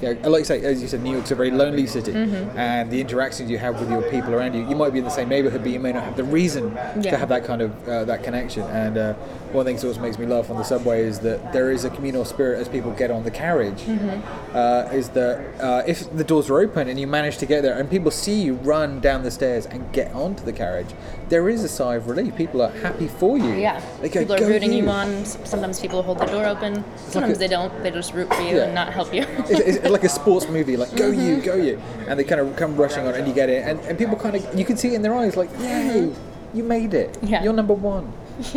you 0.02 0.14
know, 0.16 0.30
like 0.30 0.40
you 0.40 0.46
say, 0.46 0.62
as 0.64 0.82
you 0.82 0.88
said, 0.88 1.02
New 1.04 1.12
York's 1.14 1.32
a 1.32 1.36
very 1.36 1.52
lonely 1.52 1.88
city, 1.88 2.12
Mm-hmm. 2.14 2.58
and 2.58 2.90
the 2.92 3.00
interactions 3.02 3.50
you 3.50 3.58
have 3.58 3.80
with 3.80 3.90
your 3.92 4.02
people 4.10 4.34
around 4.34 4.54
you, 4.54 4.68
you 4.68 4.76
might 4.76 4.92
be 4.94 5.00
in 5.00 5.06
the 5.06 5.10
same 5.12 5.30
neighborhood, 5.30 5.62
but 5.64 5.72
you 5.72 5.80
may 5.80 5.92
not 5.92 6.04
have 6.04 6.16
the 6.18 6.24
reason 6.24 6.72
Yeah. 6.76 7.12
to 7.12 7.18
have 7.18 7.30
that 7.30 7.44
kind 7.44 7.62
of 7.62 7.72
uh, 7.88 8.06
that 8.06 8.24
connection. 8.24 8.64
And 8.64 8.98
uh, 8.98 9.14
one 9.52 9.62
of 9.62 9.66
the 9.66 9.70
things 9.72 9.82
that 9.82 9.88
always 9.88 10.00
makes 10.00 10.18
me 10.20 10.26
laugh 10.26 10.50
on 10.50 10.58
the 10.58 10.64
subway 10.64 11.04
is 11.04 11.20
that 11.20 11.52
there 11.54 11.72
is 11.72 11.84
a 11.86 11.90
communal 11.90 12.24
spirit 12.26 12.60
as 12.60 12.68
people 12.70 12.92
get 12.92 13.10
on 13.12 13.24
the 13.24 13.32
carriage. 13.32 13.82
Mm-hmm. 13.82 14.56
Uh, 14.56 14.90
is 14.94 15.10
that 15.10 15.40
uh, 15.62 15.84
if 15.88 16.12
the 16.16 16.24
doors 16.24 16.50
are 16.50 16.60
open 16.60 16.88
and 16.88 17.00
you 17.00 17.08
manage 17.08 17.38
to 17.40 17.46
get 17.46 17.62
there, 17.62 17.78
and 17.80 17.90
people 17.90 18.12
see 18.12 18.40
you 18.42 18.56
run 18.56 19.00
down 19.00 19.24
the 19.24 19.32
stairs 19.32 19.66
and 19.66 19.92
get 19.94 20.12
onto 20.14 20.44
the 20.44 20.54
carriage, 20.54 20.88
there 21.30 21.50
is 21.50 21.64
a 21.64 21.70
sigh 21.70 21.96
of 21.96 22.08
relief. 22.08 22.36
People 22.36 22.62
are 22.62 22.72
happy 22.72 23.08
for 23.08 23.38
you. 23.38 23.54
Yeah, 23.54 23.82
They 24.02 24.10
go, 24.10 24.22
people 24.22 24.36
are 24.36 24.40
"Go 24.40 24.48
rooting 24.48 24.74
you 24.74 24.84
you." 24.84 24.90
on. 24.90 25.26
Sometimes 25.26 25.80
people 25.80 26.02
hold 26.04 26.20
the 26.20 26.26
door 26.26 26.46
open. 26.46 26.84
Sometimes 26.98 27.38
a- 27.38 27.40
they 27.40 27.48
don't. 27.48 27.72
They 27.84 27.92
just 27.92 28.14
root 28.14 28.34
for 28.34 28.42
you 28.42 28.58
Yeah. 28.58 28.64
and 28.66 28.74
not 28.76 28.94
help 28.94 29.14
you. 29.14 29.26
it's, 29.50 29.78
it's 29.78 29.89
like 29.90 30.04
a 30.04 30.10
sports 30.10 30.48
movie, 30.48 30.78
like 30.78 30.96
go 30.96 31.12
Mm-hmm. 31.12 31.22
you, 31.22 31.42
go 31.42 31.56
you, 31.56 31.82
and 32.08 32.20
they 32.20 32.24
kind 32.24 32.42
of 32.42 32.56
come 32.56 32.76
rushing 32.76 33.06
on, 33.08 33.14
and 33.16 33.28
you 33.28 33.34
get 33.34 33.50
it, 33.50 33.64
and, 33.68 33.80
and 33.82 33.98
people 33.98 34.16
kind 34.18 34.36
of 34.36 34.42
you 34.58 34.66
can 34.66 34.78
see 34.78 34.90
it 34.90 34.94
in 34.96 35.02
their 35.02 35.14
eyes, 35.16 35.36
like 35.36 35.50
yay, 35.60 36.14
you 36.54 36.64
made 36.64 36.94
it, 36.94 37.18
Yeah. 37.22 37.44
you're 37.44 37.54
number 37.54 37.74
one. 37.74 38.12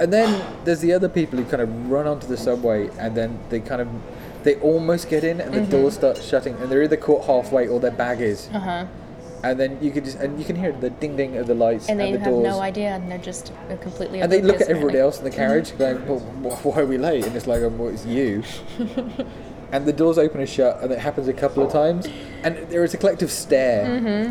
and 0.00 0.10
then 0.12 0.42
there's 0.64 0.80
the 0.80 0.92
other 0.92 1.08
people 1.08 1.38
who 1.38 1.44
kind 1.44 1.60
of 1.62 1.90
run 1.90 2.06
onto 2.06 2.26
the 2.26 2.36
subway, 2.36 2.88
and 2.98 3.14
then 3.16 3.38
they 3.50 3.60
kind 3.60 3.80
of 3.82 3.88
they 4.42 4.56
almost 4.56 5.08
get 5.10 5.22
in, 5.24 5.40
and 5.40 5.52
the 5.54 5.60
Mm-hmm. 5.60 5.70
doors 5.70 5.94
start 5.94 6.22
shutting, 6.22 6.54
and 6.56 6.70
they're 6.70 6.82
either 6.82 6.96
caught 6.96 7.24
halfway 7.26 7.68
or 7.68 7.78
their 7.80 7.90
bag 7.90 8.20
is, 8.20 8.48
Uh 8.52 8.58
huh. 8.58 8.86
and 9.44 9.60
then 9.60 9.78
you 9.82 9.90
can 9.90 10.04
just 10.04 10.18
and 10.18 10.38
you 10.38 10.44
can 10.44 10.56
hear 10.56 10.72
the 10.72 10.88
ding 10.90 11.14
ding 11.16 11.36
of 11.36 11.46
the 11.46 11.54
lights 11.54 11.88
And 11.88 12.00
they 12.00 12.12
the 12.12 12.18
have 12.20 12.32
no 12.32 12.60
idea, 12.60 12.88
and 12.96 13.10
they're 13.10 13.18
just 13.18 13.52
completely. 13.82 14.20
and 14.22 14.32
they 14.32 14.40
look 14.42 14.60
at 14.60 14.68
everybody 14.68 14.98
apparently. 14.98 15.00
else 15.00 15.18
in 15.18 15.24
the 15.24 15.30
carriage, 15.30 15.76
going, 15.78 16.06
well, 16.08 16.20
"Why 16.64 16.80
are 16.82 16.86
we 16.86 16.96
late?" 16.98 17.26
And 17.26 17.36
it's 17.36 17.46
like, 17.46 17.62
um, 17.62 17.76
"Well, 17.78 17.90
it's 17.90 18.06
you." 18.06 18.42
and 19.72 19.86
the 19.86 19.92
doors 19.92 20.18
open 20.18 20.40
and 20.40 20.48
shut, 20.48 20.80
and 20.82 20.92
it 20.92 20.98
happens 20.98 21.28
a 21.28 21.32
couple 21.32 21.64
of 21.64 21.72
times, 21.72 22.06
and 22.44 22.56
there 22.70 22.84
is 22.84 22.92
a 22.94 22.98
collective 22.98 23.30
stare. 23.32 23.84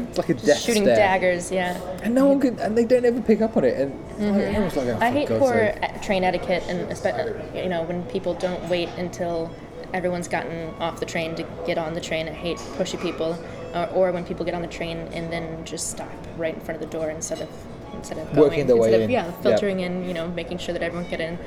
It's 0.08 0.18
like 0.18 0.30
a 0.30 0.34
death 0.36 0.44
Mm-hmm. 0.46 0.60
shooting 0.66 0.84
stare. 0.84 0.96
daggers. 0.96 1.52
Yeah. 1.52 1.78
and 2.04 2.14
no 2.16 2.28
one 2.28 2.40
can, 2.40 2.58
and 2.60 2.78
they 2.78 2.86
don't 2.86 3.04
ever 3.06 3.22
pick 3.22 3.42
up 3.42 3.58
on 3.58 3.64
it. 3.66 3.78
And 3.80 3.92
like, 4.36 4.44
everyone's 4.44 4.76
like, 4.78 4.88
oh, 4.88 4.92
Mm-hmm. 4.94 5.04
I 5.04 5.12
hate 5.12 5.28
God's 5.30 5.40
poor 5.42 5.54
sake. 5.54 5.84
uh, 5.84 5.98
train 6.04 6.24
etiquette, 6.24 6.64
and 6.68 6.90
espe- 6.90 7.64
you 7.64 7.70
know 7.70 7.84
when 7.84 8.04
people 8.04 8.34
don't 8.36 8.64
wait 8.70 8.90
until 8.98 9.50
everyone's 9.94 10.28
gotten 10.30 10.74
off 10.76 11.00
the 11.02 11.06
train 11.06 11.36
to 11.36 11.44
get 11.66 11.78
on 11.78 11.94
the 11.94 12.02
train. 12.02 12.30
I 12.30 12.32
hate 12.32 12.58
pushy 12.78 13.02
people, 13.02 13.38
or, 13.74 13.88
or 13.90 14.12
when 14.12 14.24
people 14.24 14.46
get 14.46 14.54
on 14.54 14.62
the 14.62 14.68
train 14.70 14.98
and 15.12 15.34
then 15.34 15.66
just 15.66 15.90
stop 15.90 16.10
right 16.38 16.54
in 16.54 16.62
front 16.62 16.82
of 16.82 16.90
the 16.90 16.98
door 16.98 17.10
instead 17.10 17.42
of 17.42 17.50
instead 17.94 18.18
of 18.18 18.28
Working 18.38 18.66
going, 18.66 18.68
their 18.68 18.76
way 18.78 18.88
instead 18.90 19.02
of, 19.02 19.10
in. 19.10 19.10
Yeah, 19.12 19.26
Yeah. 19.26 19.42
filtering 19.42 19.80
in. 19.82 20.08
You 20.08 20.14
know, 20.14 20.28
making 20.30 20.60
sure 20.60 20.74
that 20.74 20.82
everyone 20.84 21.10
get 21.10 21.20
in. 21.20 21.38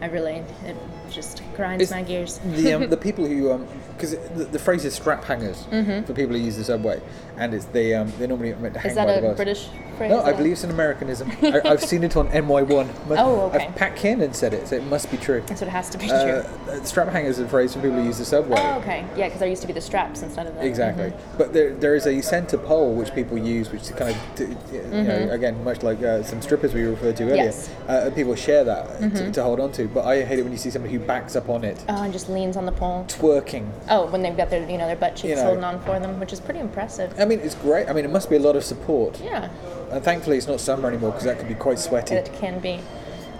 I 0.00 0.06
really 0.06 0.42
it 0.64 0.76
just 1.10 1.42
grinds 1.56 1.82
It's 1.82 1.90
my 1.90 2.02
gears. 2.02 2.38
the 2.44 2.72
um, 2.74 2.88
the 2.96 2.96
people 2.96 3.26
who 3.26 3.58
because 3.94 4.12
the, 4.12 4.44
the 4.44 4.58
phrase 4.58 4.84
is 4.84 4.94
strap 4.94 5.24
hangers 5.24 5.64
Mm-hmm. 5.70 6.04
for 6.06 6.12
people 6.14 6.36
who 6.36 6.42
use 6.42 6.56
the 6.56 6.64
subway, 6.64 7.00
and 7.36 7.52
it's 7.54 7.64
they 7.66 7.94
um, 7.94 8.12
they're 8.18 8.28
normally 8.28 8.54
meant 8.54 8.74
to 8.74 8.80
hang 8.80 8.90
Is 8.90 8.96
that 8.96 9.06
by 9.06 9.16
the 9.20 9.26
bus. 9.28 9.36
British 9.36 9.68
phrase? 9.98 10.10
No, 10.10 10.22
I 10.22 10.32
believe 10.32 10.52
it's 10.52 10.64
an 10.64 10.70
Americanism. 10.70 11.30
I, 11.42 11.60
I've 11.64 11.82
seen 11.82 12.04
it 12.04 12.16
on 12.16 12.28
NY1. 12.28 12.88
Oh, 13.18 13.40
okay. 13.52 13.66
I've- 13.66 13.74
Pat 13.78 13.96
Kiernan 13.96 14.32
said 14.32 14.54
it, 14.54 14.68
so 14.68 14.76
it 14.76 14.84
must 14.84 15.10
be 15.10 15.16
true. 15.16 15.42
That's 15.46 15.60
what 15.60 15.68
it 15.68 15.72
has 15.72 15.90
to 15.90 15.98
be 15.98 16.10
Uh, 16.10 16.42
true. 16.42 16.72
uh, 16.72 16.82
strap 16.84 17.08
hanger 17.08 17.28
is 17.28 17.38
a 17.38 17.48
phrase 17.48 17.74
for 17.74 17.80
people 17.80 17.98
who 17.98 18.04
use 18.04 18.18
the 18.18 18.24
subway. 18.24 18.58
Oh, 18.60 18.78
okay. 18.78 19.04
Yeah, 19.16 19.26
because 19.26 19.40
there 19.40 19.48
used 19.48 19.62
to 19.62 19.66
be 19.68 19.72
the 19.74 19.80
straps 19.80 20.22
instead 20.22 20.46
of 20.46 20.54
the. 20.54 20.64
Exactly, 20.64 21.12
but 21.36 21.52
there, 21.52 21.74
there 21.74 21.94
is 21.96 22.06
a 22.06 22.20
centre 22.22 22.58
pole 22.58 22.94
which 22.94 23.12
people 23.14 23.36
use, 23.36 23.70
which 23.72 23.82
is 23.82 23.90
kind 23.90 24.10
of, 24.14 24.40
you 24.72 24.80
know, 25.02 25.28
again, 25.30 25.62
much 25.64 25.82
like 25.82 26.00
uh, 26.02 26.22
some 26.22 26.40
strippers 26.40 26.72
we 26.74 26.82
referred 26.82 27.16
to 27.16 27.24
earlier. 27.24 27.36
Yes. 27.44 27.70
Uh, 27.88 28.10
people 28.14 28.34
share 28.36 28.64
that 28.64 29.00
to, 29.16 29.32
to 29.32 29.42
hold 29.42 29.58
on 29.60 29.72
to. 29.72 29.88
But 29.88 30.04
I 30.04 30.22
hate 30.24 30.38
it 30.38 30.42
when 30.42 30.52
you 30.52 30.58
see 30.58 30.70
somebody 30.70 30.94
who 30.94 31.00
backs 31.00 31.34
up 31.36 31.48
on 31.48 31.64
it, 31.64 31.84
Oh, 31.88 32.02
and 32.02 32.12
just 32.12 32.28
leans 32.28 32.56
on 32.56 32.66
the 32.66 32.72
pole. 32.72 33.04
twerking. 33.08 33.68
Oh, 33.88 34.06
when 34.06 34.22
they've 34.22 34.36
got 34.36 34.50
their 34.50 34.68
you 34.70 34.78
know 34.78 34.86
their 34.86 34.96
butt 34.96 35.16
cheeks 35.16 35.30
You 35.30 35.34
know. 35.36 35.44
holding 35.44 35.64
on 35.64 35.80
for 35.80 35.98
them, 35.98 36.20
which 36.20 36.32
is 36.32 36.38
pretty 36.40 36.60
impressive. 36.60 37.12
I 37.18 37.24
mean, 37.24 37.40
it's 37.40 37.54
great. 37.56 37.88
I 37.88 37.92
mean, 37.92 38.04
it 38.04 38.10
must 38.12 38.30
be 38.30 38.36
a 38.36 38.40
lot 38.40 38.54
of 38.56 38.64
support. 38.64 39.20
Yeah, 39.20 39.48
And 39.90 40.04
thankfully, 40.04 40.36
it's 40.36 40.46
not 40.46 40.60
summer 40.60 40.88
anymore 40.88 41.10
because 41.10 41.24
that 41.24 41.38
could 41.38 41.48
be 41.48 41.54
quite 41.54 41.78
sweaty. 41.78 42.14
it 42.14 42.30
can 42.34 42.58
be. 42.60 42.80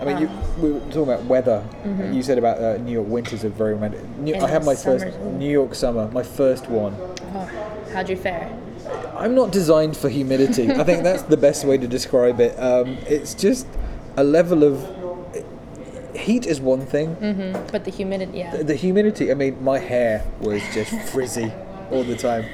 I 0.00 0.04
mean, 0.04 0.18
you, 0.18 0.30
we 0.60 0.70
were 0.72 0.80
talking 0.80 1.02
about 1.02 1.24
weather. 1.24 1.64
and 1.82 2.14
You 2.14 2.22
said 2.22 2.38
about 2.38 2.58
uh, 2.58 2.76
New 2.78 2.92
York 2.92 3.08
winters 3.08 3.44
are 3.44 3.48
very 3.48 3.74
romantic. 3.74 4.04
New, 4.18 4.36
I 4.36 4.48
had 4.48 4.64
my 4.64 4.76
first. 4.76 5.18
New 5.20 5.50
York 5.50 5.74
summer, 5.74 6.08
my 6.12 6.22
first 6.22 6.68
one. 6.68 6.94
Oh, 7.34 7.50
how'd 7.92 8.08
you 8.08 8.16
fare? 8.16 8.56
I'm 9.16 9.34
not 9.34 9.50
designed 9.50 9.96
for 9.96 10.08
humidity. 10.08 10.70
I 10.70 10.84
think 10.84 11.02
that's 11.02 11.22
the 11.24 11.36
best 11.36 11.64
way 11.64 11.78
to 11.78 11.88
describe 11.88 12.40
it. 12.40 12.56
Um, 12.60 12.96
it's 13.08 13.34
just 13.34 13.66
a 14.16 14.22
level 14.22 14.62
of 14.62 14.86
heat 16.14 16.46
is 16.46 16.60
one 16.60 16.86
thing. 16.86 17.14
But 17.72 17.84
the 17.84 17.90
humidity, 17.90 18.38
yeah. 18.38 18.62
The 18.62 18.74
humidity. 18.76 19.30
I 19.32 19.34
mean, 19.34 19.62
my 19.62 19.78
hair 19.80 20.24
was 20.40 20.62
just 20.72 20.92
frizzy 21.10 21.52
all 21.90 22.04
the 22.04 22.16
time. 22.16 22.44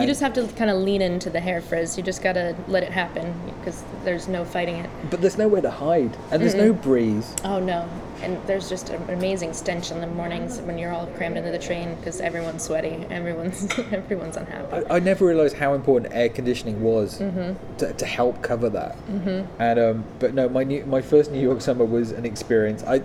You 0.00 0.06
just 0.06 0.20
have 0.20 0.32
to 0.34 0.46
kind 0.54 0.70
of 0.70 0.78
lean 0.78 1.02
into 1.02 1.30
the 1.30 1.40
hair 1.40 1.60
frizz. 1.60 1.96
You 1.96 2.02
just 2.02 2.22
gotta 2.22 2.56
let 2.68 2.82
it 2.82 2.90
happen 2.90 3.32
because 3.58 3.84
there's 4.04 4.26
no 4.28 4.44
fighting 4.44 4.76
it. 4.76 4.90
But 5.10 5.20
there's 5.20 5.38
nowhere 5.38 5.62
to 5.62 5.70
hide, 5.70 6.16
and 6.30 6.42
there's 6.42 6.54
no 6.54 6.72
breeze. 6.72 7.34
Oh 7.44 7.60
no. 7.60 7.88
And 8.22 8.38
there's 8.46 8.68
just 8.70 8.88
an 8.88 9.02
amazing 9.10 9.52
stench 9.52 9.90
in 9.90 10.00
the 10.00 10.06
mornings 10.06 10.58
when 10.62 10.78
you're 10.78 10.92
all 10.92 11.06
crammed 11.08 11.36
into 11.36 11.50
the 11.50 11.58
train 11.58 11.94
because 11.96 12.20
everyone's 12.22 12.62
sweaty, 12.62 13.04
everyone's 13.10 13.68
everyone's 13.92 14.36
unhappy. 14.36 14.86
I, 14.88 14.96
I 14.96 14.98
never 15.00 15.26
realised 15.26 15.56
how 15.56 15.74
important 15.74 16.12
air 16.14 16.28
conditioning 16.28 16.82
was 16.82 17.20
Mm-hmm. 17.20 17.76
to, 17.76 17.92
to 17.92 18.06
help 18.06 18.40
cover 18.42 18.70
that. 18.70 18.96
Mm-hmm. 19.06 19.62
And 19.62 19.78
um, 19.78 20.04
but 20.18 20.32
no, 20.34 20.48
my 20.48 20.64
new, 20.64 20.84
my 20.86 21.02
first 21.02 21.30
New 21.30 21.40
York 21.40 21.60
summer 21.60 21.84
was 21.84 22.12
an 22.12 22.24
experience. 22.24 22.82
I, 22.84 23.02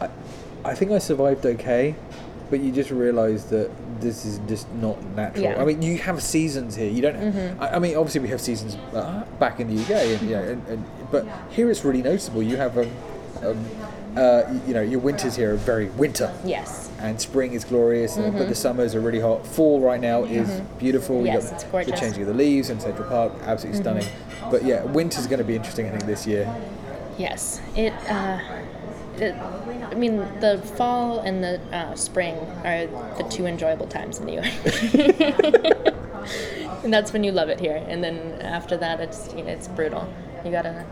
I, 0.00 0.08
I 0.64 0.74
think 0.74 0.92
I 0.92 0.98
survived 0.98 1.44
okay, 1.46 1.96
but 2.50 2.60
you 2.60 2.72
just 2.72 2.90
realise 2.90 3.44
that 3.44 3.70
this 4.00 4.24
is 4.24 4.40
just 4.48 4.70
not 4.74 5.02
natural. 5.14 5.44
Yeah. 5.44 5.52
Mm-hmm. 5.52 5.62
I 5.62 5.64
mean, 5.64 5.82
you 5.82 5.98
have 5.98 6.22
seasons 6.22 6.74
here. 6.74 6.90
You 6.90 7.02
don't. 7.02 7.60
I, 7.60 7.76
I 7.76 7.78
mean, 7.78 7.96
obviously 7.96 8.20
we 8.20 8.28
have 8.28 8.40
seasons 8.40 8.74
uh, 8.94 9.24
back 9.38 9.60
in 9.60 9.74
the 9.74 9.80
UK, 9.82 9.90
and, 9.90 10.30
know, 10.30 10.42
and, 10.42 10.66
and, 10.68 10.84
but 11.10 11.26
here 11.50 11.70
it's 11.70 11.84
really 11.84 12.02
noticeable. 12.02 12.42
You 12.42 12.56
have 12.56 12.76
um, 12.76 12.90
um, 13.42 13.66
uh, 14.16 14.42
you 14.66 14.74
know, 14.74 14.82
your 14.82 14.98
winters 15.00 15.36
here 15.36 15.52
are 15.54 15.56
very 15.56 15.86
winter 15.90 16.34
Yes. 16.44 16.90
and 16.98 17.20
spring 17.20 17.52
is 17.52 17.64
glorious, 17.64 18.16
and 18.16 18.36
but 18.36 18.48
the 18.48 18.54
summers 18.54 18.94
are 18.94 19.00
really 19.00 19.20
hot. 19.20 19.46
Fall 19.46 19.80
right 19.80 20.00
now 20.00 20.24
is 20.24 20.60
beautiful. 20.78 21.20
You 21.20 21.26
Mm-hmm. 21.30 21.34
Yes, 21.34 21.44
got 21.50 21.54
it's 21.54 21.64
The 21.64 21.70
gorgeous. 21.70 21.92
Mm-hmm. 21.92 22.00
changing 22.00 22.22
of 22.22 22.28
the 22.28 22.34
leaves 22.34 22.70
in 22.70 22.80
Central 22.80 23.08
Park, 23.08 23.32
absolutely 23.44 23.80
stunning. 23.80 24.06
But 24.50 24.64
yeah, 24.64 24.82
winter's 24.84 25.26
going 25.28 25.38
to 25.38 25.44
be 25.44 25.54
interesting. 25.54 25.86
I 25.86 25.90
think 25.90 26.04
this 26.06 26.26
year. 26.26 26.52
Yes, 27.18 27.60
it, 27.76 27.92
uh, 28.08 28.38
it. 29.18 29.34
I 29.34 29.94
mean, 29.94 30.18
the 30.40 30.60
fall 30.76 31.20
and 31.20 31.42
the 31.42 31.60
uh, 31.72 31.94
spring 31.94 32.36
are 32.64 32.86
the 33.16 33.26
two 33.30 33.46
enjoyable 33.46 33.86
times 33.86 34.18
in 34.18 34.26
New 34.26 34.34
York, 34.34 34.46
and 36.84 36.92
that's 36.92 37.12
when 37.12 37.24
you 37.24 37.32
love 37.32 37.48
it 37.48 37.60
here. 37.60 37.84
And 37.88 38.02
then 38.02 38.40
after 38.40 38.76
that, 38.76 39.00
it's 39.00 39.32
you 39.34 39.42
know, 39.42 39.50
it's 39.50 39.68
brutal. 39.68 40.12
You 40.44 40.50
gotta 40.50 40.84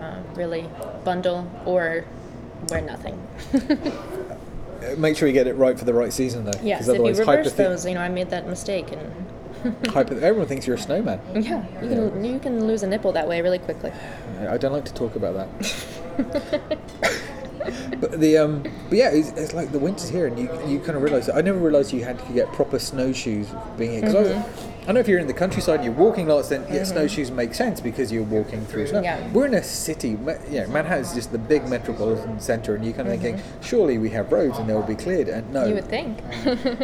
uh, 0.00 0.20
really 0.34 0.68
bundle 1.04 1.50
or 1.64 2.04
wear 2.68 2.80
nothing. 2.80 3.18
Make 4.96 5.16
sure 5.16 5.28
you 5.28 5.34
get 5.34 5.46
it 5.46 5.54
right 5.54 5.78
for 5.78 5.84
the 5.84 5.94
right 5.94 6.12
season, 6.12 6.44
though. 6.44 6.58
yes, 6.62 6.82
if 6.82 6.86
you 6.88 6.94
otherwise 6.94 7.18
reverse 7.20 7.52
hypothi- 7.52 7.56
those, 7.56 7.86
you 7.86 7.94
know, 7.94 8.00
I 8.00 8.08
made 8.08 8.30
that 8.30 8.48
mistake, 8.48 8.88
and 8.90 9.96
everyone 9.96 10.48
thinks 10.48 10.66
you're 10.66 10.74
a 10.76 10.78
snowman. 10.78 11.20
yeah, 11.40 11.64
you 11.80 11.88
can 11.88 12.24
you 12.24 12.38
can 12.40 12.66
lose 12.66 12.82
a 12.82 12.86
nipple 12.88 13.12
that 13.12 13.28
way 13.28 13.40
really 13.42 13.60
quickly. 13.60 13.92
I 14.48 14.56
don't 14.58 14.72
like 14.72 14.84
to 14.86 14.94
talk 14.94 15.14
about 15.14 15.34
that. 15.34 16.78
But 18.00 18.20
the 18.20 18.38
um, 18.38 18.62
but 18.88 18.98
yeah, 18.98 19.10
it's, 19.10 19.30
it's 19.32 19.52
like 19.54 19.72
the 19.72 19.78
winter's 19.78 20.08
here, 20.08 20.26
and 20.26 20.38
you 20.38 20.48
you 20.66 20.78
kind 20.80 20.96
of 20.96 21.02
realize. 21.02 21.26
that 21.26 21.36
I 21.36 21.40
never 21.40 21.58
realized 21.58 21.92
you 21.92 22.04
had 22.04 22.18
to 22.26 22.32
get 22.32 22.48
proper 22.52 22.78
snowshoes 22.78 23.48
being 23.78 23.92
here. 23.92 24.00
Because 24.02 24.14
I, 24.14 24.32
Mm-hmm. 24.32 24.90
I 24.90 24.92
know 24.94 24.98
if 24.98 25.06
you're 25.06 25.20
in 25.20 25.28
the 25.28 25.32
countryside 25.32 25.76
and 25.76 25.84
you're 25.84 25.94
walking 25.94 26.26
lots, 26.26 26.48
then 26.48 26.66
yeah, 26.68 26.82
snowshoes 26.82 27.30
make 27.30 27.54
sense 27.54 27.80
because 27.80 28.10
you're 28.10 28.24
walking 28.24 28.66
through 28.66 28.88
snow. 28.88 29.00
Yeah. 29.00 29.30
We're 29.30 29.46
in 29.46 29.54
a 29.54 29.62
city. 29.62 30.16
Ma- 30.16 30.32
Yeah, 30.50 30.66
Manhattan's 30.66 31.14
just 31.14 31.30
the 31.30 31.38
big 31.38 31.68
metropolitan 31.68 32.40
center, 32.40 32.74
and 32.74 32.84
you're 32.84 32.92
kind 32.92 33.08
of 33.08 33.20
thinking, 33.20 33.40
surely 33.62 33.98
we 33.98 34.10
have 34.10 34.32
roads 34.32 34.58
and 34.58 34.68
they'll 34.68 34.82
be 34.82 34.96
cleared. 34.96 35.28
And 35.28 35.52
no, 35.52 35.60
Mm-hmm. 35.60 35.68
You 35.68 35.74
would 35.76 35.84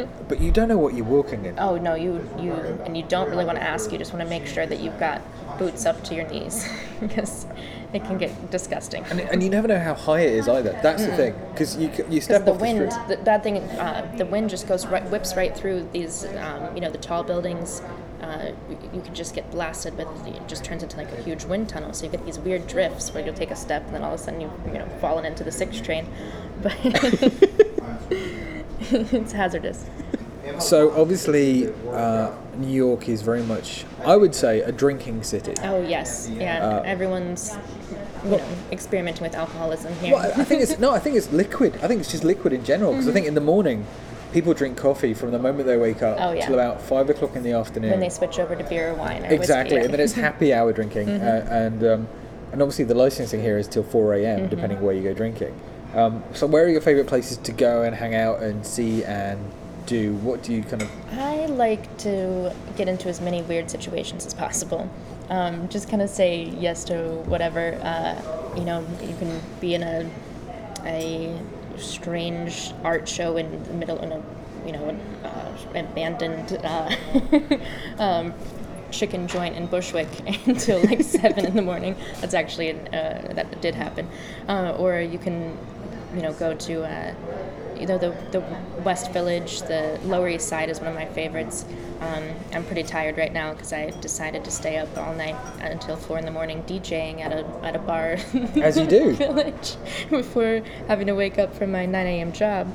think. 0.04 0.08
but 0.28 0.40
you 0.40 0.52
don't 0.52 0.68
know 0.68 0.78
what 0.78 0.94
you're 0.94 1.04
walking 1.06 1.44
in. 1.44 1.58
Oh 1.58 1.76
no, 1.76 1.96
you 1.96 2.12
you 2.38 2.52
and 2.84 2.96
you 2.96 3.02
don't 3.08 3.28
really 3.30 3.44
want 3.44 3.58
to 3.58 3.64
ask. 3.64 3.90
You 3.90 3.98
just 3.98 4.12
want 4.12 4.22
to 4.22 4.30
make 4.30 4.46
sure 4.46 4.64
that 4.64 4.78
you've 4.78 5.00
got 5.00 5.20
boots 5.58 5.84
up 5.84 6.04
to 6.04 6.14
your 6.14 6.28
knees 6.28 6.68
because 7.00 7.46
it 7.92 8.04
can 8.04 8.18
get 8.18 8.50
disgusting. 8.50 9.04
And, 9.04 9.20
and 9.20 9.42
you 9.42 9.48
never 9.48 9.66
know 9.68 9.78
how 9.78 9.94
high 9.94 10.20
it 10.20 10.34
is 10.34 10.48
either. 10.48 10.78
That's 10.82 11.04
the 11.04 11.16
thing, 11.16 11.34
because 11.52 11.76
you 11.76 11.90
you 12.08 12.20
step 12.20 12.44
the 12.44 12.52
off 12.52 12.60
wind, 12.60 12.92
the 13.08 13.16
the 13.16 13.22
bad 13.22 13.42
thing, 13.42 13.58
uh, 13.58 14.14
the 14.16 14.26
wind 14.26 14.50
just 14.50 14.68
goes 14.68 14.86
right, 14.86 15.08
whips 15.10 15.34
right 15.36 15.56
through 15.56 15.88
these, 15.92 16.24
um, 16.36 16.74
you 16.74 16.80
know, 16.80 16.90
the 16.90 16.98
tall 16.98 17.22
buildings. 17.22 17.82
Uh, 18.20 18.52
you, 18.92 19.00
could 19.00 19.14
just 19.14 19.34
get 19.34 19.50
blasted 19.50 19.96
with. 19.96 20.08
It 20.26 20.36
it 20.36 20.48
just 20.48 20.64
turns 20.64 20.82
into 20.82 20.96
like 20.96 21.10
a 21.12 21.22
huge 21.22 21.44
wind 21.44 21.68
tunnel. 21.68 21.92
So 21.94 22.04
you 22.04 22.10
get 22.10 22.24
these 22.26 22.38
weird 22.38 22.66
drifts 22.66 23.14
where 23.14 23.24
you'll 23.24 23.34
take 23.34 23.50
a 23.50 23.56
step 23.56 23.86
and 23.86 23.94
then 23.94 24.02
all 24.02 24.12
of 24.12 24.20
a 24.20 24.22
sudden 24.22 24.40
you 24.40 24.50
you 24.66 24.74
know 24.74 24.88
fallen 25.00 25.24
into 25.24 25.44
the 25.44 25.52
six 25.52 25.80
train. 25.80 26.06
But 26.62 26.76
it's 28.90 29.32
hazardous. 29.32 29.86
So 30.58 30.90
obviously, 31.00 31.72
uh, 31.90 32.32
New 32.56 32.74
York 32.74 33.08
is 33.08 33.22
very 33.22 33.42
much, 33.42 33.84
I 34.04 34.16
would 34.16 34.34
say, 34.34 34.60
a 34.62 34.72
drinking 34.72 35.22
city. 35.22 35.54
Oh 35.62 35.82
yes, 35.82 36.28
yeah. 36.28 36.66
Uh, 36.66 36.82
Everyone's, 36.82 37.56
you 38.24 38.30
know, 38.32 38.44
experimenting 38.72 39.22
with 39.22 39.34
alcoholism 39.34 39.94
here. 39.96 40.14
Well, 40.14 40.32
I 40.40 40.44
think 40.44 40.62
it's 40.62 40.78
no, 40.78 40.92
I 40.92 40.98
think 40.98 41.16
it's 41.16 41.30
liquid. 41.32 41.78
I 41.82 41.88
think 41.88 42.00
it's 42.00 42.10
just 42.10 42.24
liquid 42.24 42.52
in 42.52 42.64
general. 42.64 42.92
Because 42.92 43.08
I 43.08 43.12
think 43.12 43.26
in 43.26 43.34
the 43.34 43.40
morning, 43.40 43.86
people 44.32 44.52
drink 44.54 44.76
coffee 44.76 45.14
from 45.14 45.30
the 45.30 45.38
moment 45.38 45.66
they 45.66 45.76
wake 45.76 46.02
up 46.02 46.16
Oh, 46.20 46.32
yeah. 46.32 46.44
till 46.46 46.54
about 46.54 46.80
five 46.82 47.08
o'clock 47.10 47.34
in 47.36 47.42
the 47.42 47.52
afternoon. 47.52 47.90
when 47.90 48.00
they 48.00 48.08
switch 48.10 48.38
over 48.38 48.54
to 48.54 48.64
beer 48.64 48.90
or 48.90 48.94
wine. 48.94 49.24
Or 49.24 49.28
exactly, 49.32 49.76
whiskey. 49.76 49.84
and 49.86 49.94
then 49.94 50.00
it's 50.00 50.12
happy 50.14 50.52
hour 50.54 50.72
drinking, 50.72 51.06
Mm-hmm. 51.08 51.26
uh, 51.26 51.54
and 51.54 51.84
um, 51.84 52.08
and 52.52 52.62
obviously 52.62 52.84
the 52.84 52.94
licensing 52.94 53.40
here 53.42 53.58
is 53.58 53.68
till 53.68 53.82
four 53.82 54.14
a.m. 54.14 54.40
Mm-hmm. 54.40 54.48
depending 54.48 54.80
where 54.80 54.94
you 54.94 55.02
go 55.02 55.14
drinking. 55.14 55.58
Um, 55.94 56.22
so 56.34 56.46
where 56.46 56.64
are 56.64 56.68
your 56.68 56.80
favourite 56.82 57.08
places 57.08 57.38
to 57.38 57.52
go 57.52 57.82
and 57.82 57.94
hang 57.96 58.14
out 58.14 58.42
and 58.42 58.64
see 58.66 59.04
and 59.04 59.38
do? 59.86 60.14
What 60.16 60.42
do 60.42 60.52
you 60.52 60.62
kind 60.62 60.82
of? 60.82 60.90
I 61.12 61.46
like 61.46 61.96
to 61.98 62.54
get 62.76 62.88
into 62.88 63.08
as 63.08 63.20
many 63.22 63.40
weird 63.42 63.70
situations 63.70 64.26
as 64.26 64.34
possible. 64.34 64.88
Um, 65.30 65.68
just 65.68 65.90
kind 65.90 66.00
of 66.02 66.08
say 66.08 66.44
yes 66.58 66.84
to 66.84 67.22
whatever. 67.26 67.74
Uh, 67.82 68.54
you 68.56 68.64
know, 68.64 68.86
you 69.02 69.14
can 69.16 69.40
be 69.60 69.74
in 69.74 69.82
a 69.82 70.10
a 70.84 71.38
strange 71.76 72.72
art 72.82 73.08
show 73.08 73.36
in 73.36 73.62
the 73.64 73.74
middle 73.74 73.98
in 73.98 74.12
a 74.12 74.22
you 74.66 74.72
know 74.72 74.88
an 74.88 75.00
uh, 75.24 75.56
abandoned 75.74 76.58
uh, 76.64 76.90
um, 77.98 78.32
chicken 78.90 79.26
joint 79.28 79.54
in 79.56 79.66
Bushwick 79.66 80.08
until 80.46 80.80
like 80.84 81.02
seven 81.16 81.44
in 81.44 81.54
the 81.54 81.62
morning. 81.62 81.94
That's 82.20 82.34
actually 82.34 82.72
uh, 82.72 83.32
that 83.34 83.60
did 83.60 83.74
happen. 83.74 84.08
Uh, 84.48 84.74
or 84.78 85.00
you 85.00 85.18
can 85.18 85.56
you 86.14 86.22
know 86.22 86.32
go 86.32 86.54
to. 86.54 87.14
You 87.78 87.86
know 87.86 87.98
the 87.98 88.10
the 88.32 88.40
West 88.84 89.12
Village, 89.12 89.60
the 89.62 89.98
Lower 90.04 90.28
East 90.28 90.48
Side 90.48 90.68
is 90.68 90.80
one 90.80 90.88
of 90.88 90.94
my 90.94 91.06
favorites. 91.06 91.64
Um, 92.00 92.22
I'm 92.52 92.64
pretty 92.64 92.82
tired 92.84 93.16
right 93.18 93.32
now 93.32 93.52
because 93.52 93.72
I 93.72 93.90
decided 94.00 94.44
to 94.44 94.50
stay 94.50 94.76
up 94.78 94.96
all 94.96 95.14
night 95.14 95.36
until 95.60 95.96
four 95.96 96.18
in 96.18 96.24
the 96.24 96.30
morning 96.30 96.62
DJing 96.64 97.20
at 97.20 97.32
a 97.32 97.44
at 97.62 97.74
a 97.76 97.78
bar. 97.78 98.18
As 98.62 98.76
you 98.78 98.86
do. 98.86 99.12
Village 99.14 99.76
before 100.10 100.62
having 100.86 101.06
to 101.08 101.14
wake 101.14 101.38
up 101.38 101.54
from 101.54 101.72
my 101.72 101.86
9 101.86 102.06
a.m. 102.06 102.32
job 102.32 102.72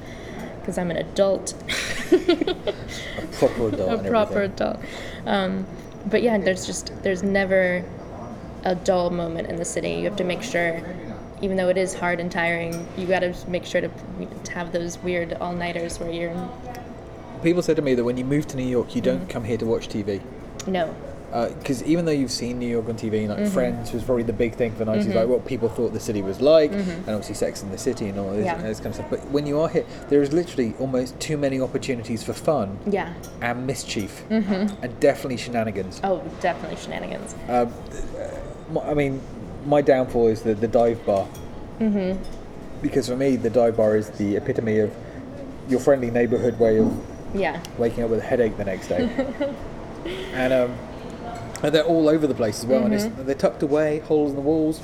because 0.60 0.78
I'm 0.78 0.92
an 0.92 0.98
adult, 0.98 1.54
A 2.12 2.66
proper 3.34 3.68
adult. 3.68 4.06
a 4.06 4.10
proper 4.10 4.42
everything. 4.44 4.54
adult. 4.68 4.80
Um, 5.26 5.66
but 6.06 6.22
yeah, 6.22 6.38
there's 6.38 6.66
just 6.66 6.92
there's 7.04 7.24
never 7.24 7.84
a 8.64 8.76
dull 8.76 9.10
moment 9.10 9.50
in 9.50 9.58
the 9.58 9.66
city. 9.66 9.90
You 9.92 10.06
have 10.06 10.16
to 10.18 10.24
make 10.24 10.42
sure, 10.44 10.82
even 11.44 11.58
though 11.58 11.68
it 11.68 11.78
is 11.78 11.94
hard 11.94 12.22
and 12.22 12.32
tiring, 12.32 12.88
you 12.98 13.06
got 13.06 13.20
to 13.20 13.36
make 13.50 13.66
sure 13.66 13.82
to, 13.82 13.90
to 14.46 14.52
have 14.54 14.72
those 14.72 14.98
weird 15.00 15.34
all 15.34 15.54
nighters 15.54 16.00
where 16.00 16.10
you're 16.10 16.50
People 17.44 17.62
said 17.62 17.76
to 17.76 17.82
me 17.82 17.94
that 17.96 18.04
when 18.06 18.16
you 18.16 18.24
move 18.24 18.48
to 18.48 18.56
New 18.58 18.64
York, 18.66 18.96
you 18.96 19.02
Mm-hmm. 19.02 19.18
don't 19.20 19.30
come 19.30 19.44
here 19.44 19.58
to 19.58 19.66
watch 19.66 19.90
TV. 19.90 20.22
no. 20.66 20.96
Because 21.58 21.82
even 21.84 22.06
though 22.06 22.12
you've 22.12 22.30
seen 22.32 22.60
New 22.60 22.68
York 22.70 22.88
on 22.88 22.96
TV, 22.96 23.28
like 23.28 23.40
Mm-hmm. 23.40 23.48
Friends 23.54 23.92
was 23.92 24.04
probably 24.04 24.22
the 24.24 24.32
big 24.32 24.54
thing 24.54 24.72
for 24.72 24.86
the 24.86 24.92
90s, 24.92 25.14
like 25.16 25.28
what 25.28 25.46
people 25.48 25.68
thought 25.68 25.92
the 25.92 26.00
city 26.00 26.22
was 26.22 26.40
like, 26.40 26.72
and 26.72 27.10
obviously 27.10 27.34
Sex 27.36 27.64
in 27.64 27.72
the 27.72 27.78
City 27.78 28.08
and 28.08 28.18
all 28.20 28.30
this, 28.32 28.46
Mm-hmm. 28.48 28.62
Yeah. 28.62 28.68
this 28.68 28.78
kind 28.78 28.88
of 28.90 28.96
stuff. 28.96 29.10
But 29.10 29.26
when 29.32 29.46
you 29.48 29.60
are 29.60 29.68
here, 29.68 29.84
there 30.10 30.22
is 30.22 30.32
literally 30.32 30.76
almost 30.80 31.20
too 31.20 31.36
many 31.38 31.60
opportunities 31.60 32.24
for 32.24 32.32
fun 32.34 32.78
Yeah. 32.88 33.14
and 33.42 33.68
mischief, 33.68 34.24
and 34.30 35.00
definitely 35.02 35.38
shenanigans. 35.38 36.00
Oh, 36.06 36.24
definitely 36.40 36.78
shenanigans. 36.78 37.36
Um, 37.50 37.74
my- 38.72 38.84
I 38.84 38.94
mean, 38.94 39.20
my 39.66 39.82
downfall 39.82 40.28
is 40.28 40.42
the, 40.42 40.54
the 40.54 40.68
dive 40.68 41.06
bar. 41.06 41.28
Mm-hmm. 41.80 42.22
Because 42.82 43.08
for 43.08 43.16
me, 43.16 43.36
the 43.36 43.50
dive 43.50 43.78
bar 43.78 43.96
is 43.96 44.10
the 44.12 44.36
epitome 44.36 44.80
of 44.80 44.94
your 45.70 45.80
friendly 45.80 46.12
neighborhood 46.12 46.60
way 46.60 46.80
of 46.80 46.94
Yeah. 47.34 47.62
waking 47.78 48.04
up 48.04 48.10
with 48.10 48.20
a 48.20 48.24
headache 48.24 48.58
the 48.58 48.66
next 48.66 48.88
day. 48.90 49.10
and 50.34 50.54
um, 50.54 50.78
and 51.64 51.74
they're 51.74 51.86
all 51.86 52.10
over 52.10 52.28
the 52.28 52.36
place 52.36 52.60
as 52.60 52.66
well, 52.66 52.84
and 52.84 52.94
Mm-hmm. 52.94 53.16
it's, 53.20 53.26
they're 53.26 53.36
tucked 53.36 53.64
away, 53.64 54.00
holes 54.00 54.32
in 54.32 54.36
the 54.36 54.42
walls. 54.42 54.82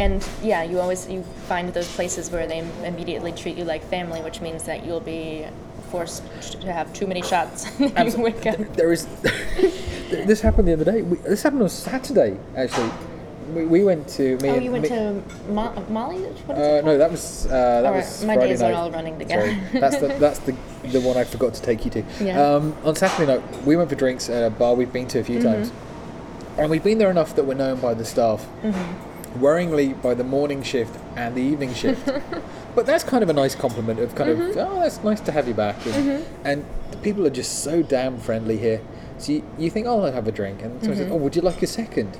And 0.00 0.26
yeah, 0.42 0.62
you 0.64 0.80
always 0.80 1.08
you 1.08 1.22
find 1.48 1.72
those 1.72 1.88
places 1.94 2.30
where 2.30 2.46
they 2.46 2.58
immediately 2.84 3.32
treat 3.32 3.56
you 3.56 3.64
like 3.64 3.82
family, 3.84 4.20
which 4.22 4.40
means 4.40 4.64
that 4.64 4.84
you'll 4.84 5.00
be 5.00 5.46
forced 5.90 6.22
to 6.60 6.72
have 6.72 6.92
too 6.92 7.06
many 7.06 7.22
shots. 7.22 7.66
when 7.78 8.10
you 8.10 8.20
wake 8.20 8.46
up. 8.46 8.58
There 8.74 8.92
is. 8.92 9.06
this 10.10 10.40
happened 10.40 10.68
the 10.68 10.72
other 10.72 10.84
day. 10.84 11.02
We, 11.02 11.18
this 11.18 11.42
happened 11.42 11.62
on 11.62 11.68
Saturday, 11.68 12.36
actually. 12.56 12.90
We, 13.54 13.64
we 13.64 13.84
went 13.84 14.08
to 14.10 14.36
me. 14.38 14.48
Oh, 14.48 14.54
and- 14.54 14.64
you 14.64 14.70
went 14.72 14.82
me- 14.84 14.88
to 14.90 15.22
Mo- 15.50 15.84
Molly? 15.88 16.18
What 16.18 16.58
is 16.58 16.62
Uh, 16.66 16.70
it 16.78 16.84
no, 16.84 16.98
that 16.98 17.10
was 17.10 17.46
uh, 17.46 17.50
that 17.50 17.86
All 17.86 17.94
was 17.94 18.18
right, 18.20 18.26
my 18.26 18.34
Friday 18.34 18.48
days 18.50 18.62
are 18.62 18.70
night. 18.70 18.76
all 18.78 18.90
running 18.90 19.18
together. 19.18 19.46
Sorry. 19.70 19.80
That's 19.80 19.96
the 19.98 20.08
that's 20.24 20.38
the 20.40 20.54
the 20.88 21.00
one 21.00 21.16
I 21.16 21.24
forgot 21.24 21.54
to 21.54 21.62
take 21.62 21.84
you 21.84 21.90
to. 21.92 22.02
Yeah. 22.20 22.40
Um, 22.42 22.74
on 22.84 22.94
Saturday 22.96 23.26
night, 23.32 23.42
we 23.64 23.76
went 23.76 23.88
for 23.88 23.96
drinks 23.96 24.28
at 24.28 24.44
a 24.44 24.50
bar 24.50 24.74
we've 24.74 24.92
been 24.92 25.06
to 25.08 25.18
a 25.20 25.24
few 25.24 25.38
Mm-hmm. 25.38 25.46
times, 25.48 25.72
and 26.58 26.70
we've 26.70 26.84
been 26.84 26.98
there 26.98 27.10
enough 27.10 27.34
that 27.36 27.44
we're 27.44 27.54
known 27.54 27.80
by 27.80 27.94
the 27.94 28.04
staff. 28.04 28.46
Mm-hmm. 28.62 29.04
Worryingly 29.44 30.00
by 30.02 30.14
the 30.14 30.24
morning 30.24 30.62
shift 30.62 30.98
and 31.14 31.34
the 31.34 31.42
evening 31.42 31.74
shift, 31.74 32.04
but 32.74 32.86
that's 32.86 33.04
kind 33.04 33.22
of 33.22 33.28
a 33.28 33.34
nice 33.34 33.54
compliment 33.54 34.00
of 34.00 34.14
kind 34.14 34.30
Mm-hmm. 34.30 34.58
of 34.58 34.68
oh 34.72 34.80
that's 34.80 35.04
nice 35.04 35.20
to 35.20 35.32
have 35.32 35.46
you 35.46 35.54
back, 35.54 35.76
and, 35.86 36.24
and 36.44 36.64
the 36.90 36.96
people 36.98 37.26
are 37.26 37.30
just 37.30 37.62
so 37.62 37.82
damn 37.82 38.18
friendly 38.18 38.56
here. 38.56 38.80
So 39.18 39.32
you, 39.32 39.42
you 39.58 39.68
think 39.70 39.86
oh 39.86 40.00
I'll 40.04 40.12
have 40.12 40.26
a 40.26 40.32
drink, 40.32 40.62
and 40.62 40.80
someone 40.80 40.98
Mm-hmm. 40.98 41.08
says 41.08 41.12
oh 41.12 41.16
would 41.16 41.36
you 41.36 41.42
like 41.42 41.62
a 41.62 41.66
second, 41.66 42.16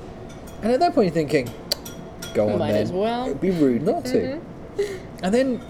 and 0.62 0.72
at 0.72 0.80
that 0.80 0.94
point 0.94 1.06
you're 1.06 1.14
thinking, 1.14 1.48
go 2.34 2.48
on 2.50 2.58
Might 2.58 2.72
then, 2.72 2.82
as 2.82 2.92
well. 2.92 3.26
it'd 3.26 3.40
be 3.40 3.50
rude 3.50 3.82
not 3.82 4.04
to. 4.06 4.40
And 5.22 5.34
then 5.34 5.60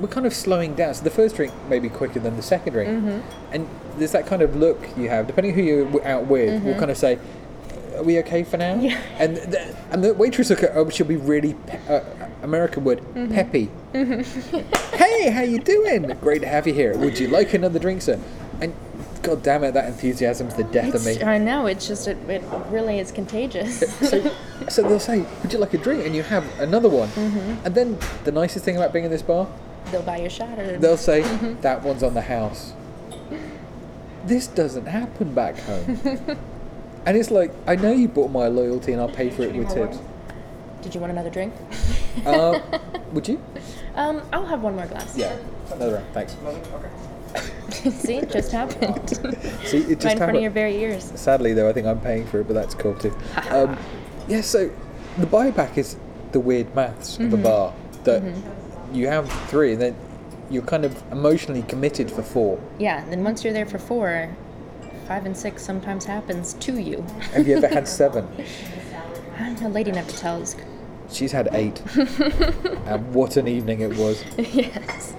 we're 0.00 0.08
kind 0.08 0.26
of 0.26 0.32
slowing 0.34 0.74
down. 0.74 0.94
So 0.94 1.04
the 1.04 1.10
first 1.10 1.36
drink 1.36 1.52
may 1.68 1.78
be 1.78 1.88
quicker 1.88 2.20
than 2.20 2.36
the 2.36 2.42
second 2.42 2.72
drink. 2.72 2.90
Mm-hmm. 2.90 3.52
And 3.52 3.68
there's 3.96 4.12
that 4.12 4.26
kind 4.26 4.42
of 4.42 4.54
look 4.56 4.78
you 4.96 5.08
have, 5.08 5.26
depending 5.26 5.54
who 5.54 5.62
you're 5.62 6.06
out 6.06 6.26
with, 6.26 6.62
We'll 6.62 6.78
kind 6.78 6.90
of 6.90 6.96
say, 6.96 7.18
Are 7.96 8.02
we 8.04 8.18
okay 8.20 8.44
for 8.44 8.56
now? 8.58 8.74
Mm-hmm. 8.74 8.84
Yeah. 8.84 9.00
And 9.18 9.36
the, 9.36 9.76
and 9.90 10.04
the 10.04 10.14
waitress 10.14 10.50
look 10.50 10.62
at 10.62 10.70
oh, 10.76 10.88
she'll 10.88 11.06
be 11.06 11.16
really, 11.16 11.54
pe- 11.66 11.86
uh, 11.88 12.04
American 12.42 12.84
word, 12.84 13.00
Mm-hmm. 13.00 13.34
peppy. 13.34 13.70
hey, 14.96 15.30
how 15.30 15.42
you 15.42 15.58
doing? 15.58 16.02
Great 16.20 16.42
to 16.42 16.48
have 16.48 16.66
you 16.66 16.74
here. 16.74 16.96
Would 16.96 17.18
you 17.18 17.28
like 17.28 17.52
another 17.54 17.78
drink, 17.78 18.02
sir? 18.02 18.20
And 18.60 18.72
God 19.22 19.42
damn 19.42 19.64
it, 19.64 19.72
that 19.72 19.86
enthusiasm's 19.86 20.54
the 20.54 20.64
death 20.64 20.94
of 20.94 21.04
me. 21.04 21.22
I 21.22 21.38
know. 21.38 21.66
It's 21.66 21.86
just 21.86 22.08
it, 22.08 22.16
it 22.28 22.42
really 22.70 22.98
is 22.98 23.10
contagious. 23.10 23.80
So, 24.08 24.34
so 24.68 24.82
they'll 24.82 25.00
say, 25.00 25.24
Would 25.42 25.52
you 25.52 25.58
like 25.58 25.74
a 25.74 25.78
drink? 25.78 26.06
And 26.06 26.14
you 26.14 26.22
have 26.22 26.44
another 26.60 26.88
one. 26.88 27.08
Mm-hmm. 27.08 27.66
And 27.66 27.74
then 27.74 27.98
the 28.24 28.32
nicest 28.32 28.64
thing 28.64 28.76
about 28.76 28.92
being 28.92 29.04
in 29.04 29.10
this 29.10 29.22
bar, 29.22 29.48
They'll 29.90 30.02
buy 30.02 30.18
you 30.18 30.26
a 30.26 30.30
shot 30.30 30.56
They'll 30.56 30.96
say 30.96 31.22
that 31.62 31.82
one's 31.82 32.02
on 32.02 32.14
the 32.14 32.22
house. 32.22 32.74
This 34.24 34.46
doesn't 34.46 34.86
happen 34.86 35.32
back 35.34 35.58
home. 35.60 35.98
and 37.06 37.16
it's 37.16 37.30
like, 37.30 37.52
I 37.66 37.76
know 37.76 37.92
you 37.92 38.08
bought 38.08 38.30
my 38.30 38.48
loyalty 38.48 38.92
and 38.92 39.00
I'll 39.00 39.08
pay 39.08 39.30
for 39.30 39.42
it 39.42 39.54
with 39.54 39.72
tips. 39.72 39.98
Did 40.82 40.94
you 40.94 41.00
want 41.00 41.12
another 41.12 41.30
drink? 41.30 41.54
Uh, 42.26 42.60
would 43.12 43.26
you? 43.26 43.42
Um, 43.94 44.22
I'll 44.32 44.46
have 44.46 44.62
one 44.62 44.76
more 44.76 44.86
glass. 44.86 45.16
Yeah. 45.16 45.36
Another 45.72 45.94
round. 45.94 46.06
Thanks. 46.12 46.36
See, 47.92 48.16
it 48.16 48.30
just 48.30 48.52
happened. 48.52 49.08
See, 49.64 49.78
it 49.78 50.02
right 50.04 50.12
in 50.12 50.18
front 50.18 50.36
of 50.36 50.42
your 50.42 50.50
very 50.50 50.76
ears. 50.76 51.12
Sadly, 51.14 51.52
though, 51.54 51.68
I 51.68 51.72
think 51.72 51.86
I'm 51.86 52.00
paying 52.00 52.26
for 52.26 52.40
it, 52.40 52.46
but 52.48 52.54
that's 52.54 52.74
cool 52.74 52.94
too. 52.94 53.14
Um, 53.50 53.76
yeah, 54.28 54.40
so 54.42 54.70
the 55.18 55.26
buyback 55.26 55.78
is 55.78 55.96
the 56.32 56.40
weird 56.40 56.74
maths 56.74 57.16
of 57.18 57.32
a 57.32 57.36
Mm-hmm. 57.36 57.42
bar 57.42 57.74
that 58.04 58.22
you 58.92 59.06
have 59.08 59.30
three 59.48 59.72
and 59.72 59.80
then 59.80 59.96
you're 60.50 60.62
kind 60.62 60.84
of 60.84 61.02
emotionally 61.12 61.62
committed 61.62 62.10
for 62.10 62.22
four. 62.22 62.60
Yeah. 62.78 63.02
And 63.02 63.12
then 63.12 63.24
once 63.24 63.42
you're 63.44 63.52
there 63.52 63.66
for 63.66 63.78
four, 63.78 64.34
five 65.06 65.24
and 65.26 65.36
six 65.36 65.62
sometimes 65.62 66.04
happens 66.04 66.54
to 66.54 66.78
you. 66.78 67.02
Have 67.32 67.46
you 67.48 67.56
ever 67.56 67.68
had 67.68 67.86
seven? 67.88 68.26
A 69.62 69.68
lady 69.68 69.92
never 69.92 70.10
tells. 70.12 70.56
She's 71.10 71.32
had 71.32 71.48
eight. 71.52 71.80
and 71.96 73.14
what 73.14 73.36
an 73.36 73.48
evening 73.48 73.80
it 73.80 73.96
was. 73.96 74.22
yes. 74.36 75.14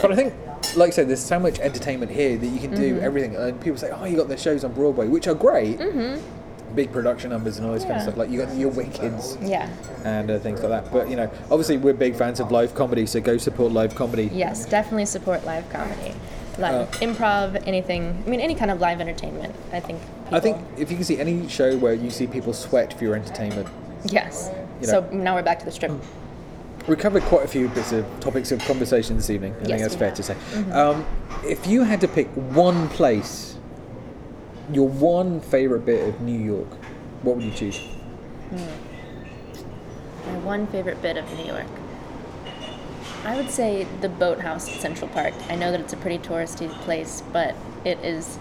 But 0.00 0.12
I 0.12 0.16
think, 0.16 0.34
like 0.76 0.88
I 0.88 0.90
said, 0.90 1.08
there's 1.08 1.24
so 1.24 1.38
much 1.38 1.58
entertainment 1.58 2.10
here 2.12 2.36
that 2.36 2.46
you 2.46 2.58
can 2.60 2.66
Mm-hmm. 2.72 2.80
do 2.80 3.00
everything. 3.00 3.36
And 3.36 3.60
people 3.60 3.78
say, 3.78 3.90
oh, 3.90 4.04
you 4.04 4.16
got 4.16 4.28
the 4.28 4.36
shows 4.36 4.64
on 4.64 4.72
Broadway, 4.72 5.08
which 5.08 5.26
are 5.26 5.34
great. 5.34 5.78
Big 6.74 6.92
production 6.92 7.30
numbers 7.30 7.56
and 7.56 7.66
all 7.66 7.72
this 7.72 7.84
kind 7.84 7.94
of 7.94 8.00
Mm-hmm. 8.02 8.08
Stuff. 8.10 8.16
Like 8.18 8.30
you 8.30 8.44
got 8.44 8.54
your 8.54 8.70
Wickeds 8.70 9.48
Yeah. 9.48 9.68
and 10.04 10.30
uh, 10.30 10.38
things 10.38 10.60
like 10.60 10.70
that. 10.70 10.92
But, 10.92 11.08
you 11.08 11.16
know, 11.16 11.30
obviously 11.50 11.78
we're 11.78 11.94
big 11.94 12.14
fans 12.16 12.38
of 12.40 12.50
live 12.52 12.74
comedy, 12.74 13.06
so 13.06 13.20
go 13.20 13.38
support 13.38 13.72
live 13.72 13.94
comedy. 13.94 14.30
Yes, 14.32 14.66
definitely 14.66 15.06
support 15.06 15.44
live 15.44 15.68
comedy. 15.70 16.12
Live 16.58 16.88
Uh, 16.88 16.98
improv, 16.98 17.62
anything. 17.66 18.22
I 18.26 18.30
mean, 18.30 18.40
any 18.40 18.54
kind 18.54 18.70
of 18.70 18.80
live 18.80 19.00
entertainment. 19.00 19.54
I 19.72 19.80
think. 19.80 20.00
I 20.32 20.40
think 20.40 20.56
if 20.76 20.90
you 20.90 20.96
can 20.96 21.04
see 21.04 21.18
any 21.18 21.48
show 21.48 21.76
where 21.78 21.92
you 21.94 22.10
see 22.10 22.26
people 22.26 22.52
sweat 22.52 22.92
for 22.98 23.04
your 23.04 23.14
entertainment, 23.14 23.68
Yes. 24.06 24.50
you 24.80 24.86
so 24.86 25.00
now 25.12 25.34
we're 25.34 25.42
back 25.42 25.58
to 25.60 25.64
the 25.64 25.70
strip. 25.72 25.92
We 26.86 26.96
covered 26.96 27.22
quite 27.24 27.44
a 27.44 27.48
few 27.48 27.68
bits 27.68 27.92
of 27.92 28.06
topics 28.20 28.52
of 28.52 28.60
conversation 28.60 29.16
this 29.16 29.30
evening. 29.30 29.54
I 29.60 29.64
think 29.64 29.80
that's 29.80 29.96
fair 29.96 30.08
have. 30.08 30.16
to 30.16 30.22
say. 30.22 30.36
Um, 30.70 31.04
if 31.44 31.66
you 31.66 31.82
had 31.82 32.00
to 32.02 32.08
pick 32.08 32.28
one 32.28 32.88
place, 32.90 33.56
your 34.72 34.88
one 34.88 35.40
favorite 35.40 35.84
bit 35.84 36.08
of 36.08 36.20
New 36.20 36.38
York, 36.38 36.68
what 37.22 37.36
would 37.36 37.44
you 37.44 37.52
choose? 37.52 37.80
My 38.52 40.38
one 40.38 40.66
favorite 40.68 41.02
bit 41.02 41.16
of 41.16 41.30
New 41.36 41.44
York. 41.44 41.66
I 43.24 43.34
would 43.36 43.50
say 43.50 43.88
the 44.00 44.08
boathouse 44.08 44.68
at 44.68 44.80
Central 44.80 45.08
Park. 45.08 45.34
I 45.48 45.56
know 45.56 45.72
that 45.72 45.80
it's 45.80 45.92
a 45.92 45.96
pretty 45.96 46.18
touristy 46.18 46.70
place, 46.82 47.24
but 47.32 47.56
it 47.84 47.98
is 48.04 48.38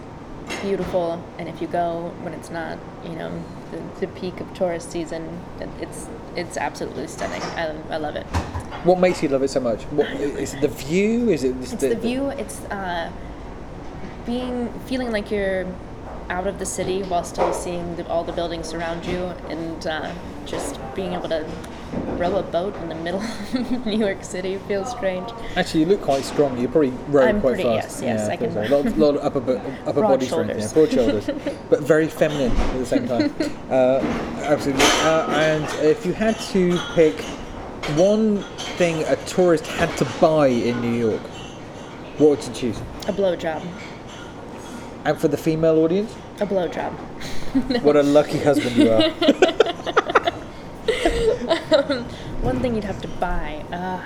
beautiful. 0.62 1.24
And 1.40 1.50
if 1.50 1.60
you 1.60 1.68
go 1.68 2.14
when 2.22 2.34
it's 2.34 2.52
not, 2.52 2.78
you 3.04 3.16
know, 3.16 3.44
the, 3.72 4.06
the 4.06 4.08
peak 4.14 4.40
of 4.40 4.54
tourist 4.54 4.92
season, 4.92 5.42
it's 5.80 6.08
it's 6.36 6.58
absolutely 6.58 7.08
stunning. 7.08 7.42
I, 7.42 7.76
I 7.90 7.98
love 7.98 8.16
it. 8.16 8.26
What 8.84 9.00
makes 9.00 9.24
you 9.24 9.30
love 9.30 9.44
it 9.44 9.50
so 9.50 9.60
much? 9.60 9.84
What, 9.86 10.08
is 10.08 10.54
it 10.54 10.62
the 10.62 10.68
view? 10.68 11.30
Is 11.30 11.44
it 11.44 11.60
just 11.60 11.74
It's 11.74 11.82
the 11.82 11.96
view. 11.96 12.30
It's 12.30 12.62
uh, 12.66 13.12
being 14.26 14.72
feeling 14.86 15.12
like 15.12 15.32
you're 15.32 15.66
out 16.30 16.48
of 16.48 16.60
the 16.60 16.66
city 16.66 17.04
while 17.04 17.24
still 17.24 17.54
seeing 17.54 17.96
the, 17.96 18.08
all 18.08 18.24
the 18.24 18.32
buildings 18.32 18.74
around 18.74 19.06
you, 19.06 19.26
and 19.50 19.88
uh, 19.88 20.12
just 20.46 20.80
being 20.96 21.14
able 21.14 21.30
to 21.30 21.50
row 22.16 22.36
a 22.38 22.44
boat 22.44 22.76
in 22.78 22.90
the 22.90 22.96
middle 22.96 23.22
of 23.22 23.86
New 23.86 23.98
York 23.98 24.24
City 24.24 24.58
feels 24.68 24.90
strange. 24.92 25.30
Actually, 25.56 25.82
you 25.82 25.86
look 25.88 26.02
quite 26.02 26.24
strong. 26.24 26.58
You 26.58 26.68
probably 26.68 26.92
row 27.08 27.26
I'm 27.26 27.42
quite 27.42 27.56
pretty- 27.56 27.64
fast. 27.64 28.02
yes, 28.02 28.28
yes, 28.28 28.30
I 28.30 28.36
think 28.38 28.54
can. 28.54 28.64
A 28.66 28.70
lot, 28.84 28.98
lot 28.98 29.16
of 29.18 29.24
upper, 29.24 29.40
bo- 29.40 29.58
upper 29.86 29.94
Broad 30.00 30.08
body 30.10 30.26
strength, 30.26 30.58
yeah, 30.60 30.74
broad 30.74 30.92
shoulders, 30.92 31.26
but 31.70 31.82
very 31.82 32.08
feminine 32.08 32.52
at 32.56 32.78
the 32.80 32.86
same 32.86 33.08
time. 33.08 33.34
uh, 33.70 34.00
absolutely. 34.44 34.84
Uh, 34.86 35.28
and 35.32 35.86
if 35.86 36.06
you 36.06 36.14
had 36.14 36.38
to 36.52 36.78
pick 36.94 37.20
one 37.98 38.42
thing 38.78 39.04
a 39.04 39.16
tourist 39.28 39.68
had 39.68 39.96
to 39.98 40.06
buy 40.20 40.48
in 40.48 40.80
New 40.82 40.94
York, 41.10 41.22
what 42.18 42.30
would 42.32 42.44
you 42.48 42.54
choose? 42.54 42.78
A 43.08 43.14
blowjob. 43.14 43.66
And 45.04 45.18
for 45.20 45.28
the 45.28 45.38
female 45.38 45.78
audience, 45.84 46.16
A 46.40 46.48
blowjob. 46.48 46.92
what 47.84 47.96
a 47.96 48.02
lucky 48.04 48.40
husband 48.40 48.76
you 48.76 48.90
are. 48.92 49.12
One 52.42 52.60
thing 52.60 52.76
you'd 52.76 52.84
have 52.84 53.02
to 53.02 53.08
buy. 53.08 53.64
Uh, 53.72 54.02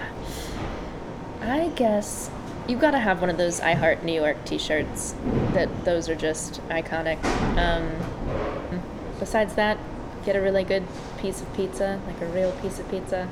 I 1.42 1.70
guess 1.76 2.30
you've 2.68 2.80
got 2.80 2.92
to 2.92 3.00
have 3.00 3.22
one 3.22 3.30
of 3.30 3.38
those 3.38 3.60
I 3.60 3.74
Heart 3.74 4.04
New 4.04 4.14
York 4.14 4.44
T-shirts. 4.46 5.16
That 5.54 5.86
those 5.86 6.10
are 6.10 6.16
just 6.16 6.62
iconic. 6.70 7.24
Um, 7.58 8.82
besides 9.20 9.56
that, 9.56 9.78
get 10.26 10.36
a 10.36 10.42
really 10.42 10.64
good 10.64 10.86
piece 11.20 11.42
of 11.42 11.54
pizza, 11.54 12.00
like 12.06 12.22
a 12.22 12.28
real 12.28 12.52
piece 12.62 12.80
of 12.80 12.90
pizza, 12.90 13.28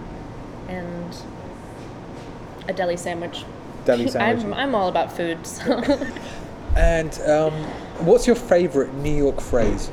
and 0.68 1.16
a 2.68 2.74
deli 2.74 2.98
sandwich. 2.98 3.46
Deli 3.86 4.08
sandwich. 4.10 4.46
I'm, 4.46 4.54
I'm 4.54 4.76
all 4.76 4.90
about 4.90 5.12
food, 5.12 5.46
so 5.46 5.82
And 6.78 7.20
um, 7.22 7.54
what's 8.06 8.28
your 8.28 8.36
favourite 8.36 8.94
New 8.94 9.16
York 9.16 9.42
phrase? 9.42 9.92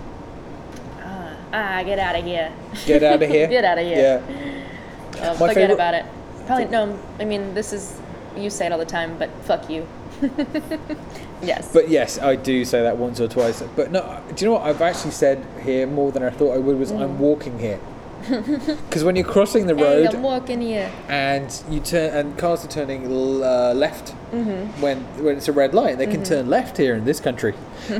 Ah, 1.54 1.82
get 1.84 1.98
out 1.98 2.16
of 2.18 2.24
here. 2.24 2.50
Get 2.86 3.02
out 3.02 3.22
of 3.22 3.28
here. 3.30 3.46
Get 3.56 3.64
out 3.64 3.78
of 3.78 3.84
here. 3.86 4.20
Yeah. 4.26 5.20
Uh, 5.22 5.32
My 5.32 5.38
forget 5.38 5.54
favorite- 5.54 5.74
about 5.74 5.94
it. 5.94 6.04
Probably 6.46 6.66
no. 6.66 6.98
I 7.20 7.24
mean, 7.24 7.54
this 7.54 7.72
is 7.72 7.98
you 8.36 8.50
say 8.50 8.66
it 8.66 8.72
all 8.72 8.78
the 8.78 8.84
time, 8.98 9.16
but 9.18 9.30
fuck 9.44 9.70
you. 9.70 9.86
yes. 11.42 11.70
But 11.72 11.88
yes, 11.88 12.18
I 12.18 12.36
do 12.36 12.64
say 12.64 12.82
that 12.82 12.96
once 12.96 13.20
or 13.20 13.28
twice. 13.28 13.62
But 13.76 13.90
no, 13.92 14.00
do 14.34 14.44
you 14.44 14.50
know 14.50 14.58
what 14.58 14.62
I've 14.68 14.82
actually 14.82 15.12
said 15.12 15.44
here 15.62 15.86
more 15.86 16.12
than 16.12 16.22
I 16.22 16.30
thought 16.30 16.54
I 16.54 16.58
would 16.58 16.78
was 16.78 16.90
I'm 16.90 17.18
walking 17.18 17.58
here. 17.58 17.80
Because 18.28 19.04
when 19.04 19.16
you're 19.16 19.26
crossing 19.36 19.66
the 19.66 19.74
Mm. 19.74 19.78
hey, 19.78 20.02
road 20.04 20.14
I'm 20.14 20.22
walking 20.22 20.60
here. 20.62 20.90
and 21.08 21.48
you 21.68 21.80
turn 21.80 22.14
and 22.16 22.38
cars 22.38 22.64
are 22.64 22.68
turning 22.68 23.04
l- 23.12 23.44
uh, 23.44 23.74
left 23.74 24.14
Mm-hmm. 24.32 24.80
when 24.82 24.98
when 25.24 25.36
it's 25.36 25.48
a 25.48 25.52
red 25.52 25.74
light, 25.74 25.98
they 25.98 26.06
can 26.06 26.22
turn 26.24 26.48
left 26.50 26.76
here 26.78 26.94
in 26.94 27.04
this 27.04 27.20
country, 27.20 27.54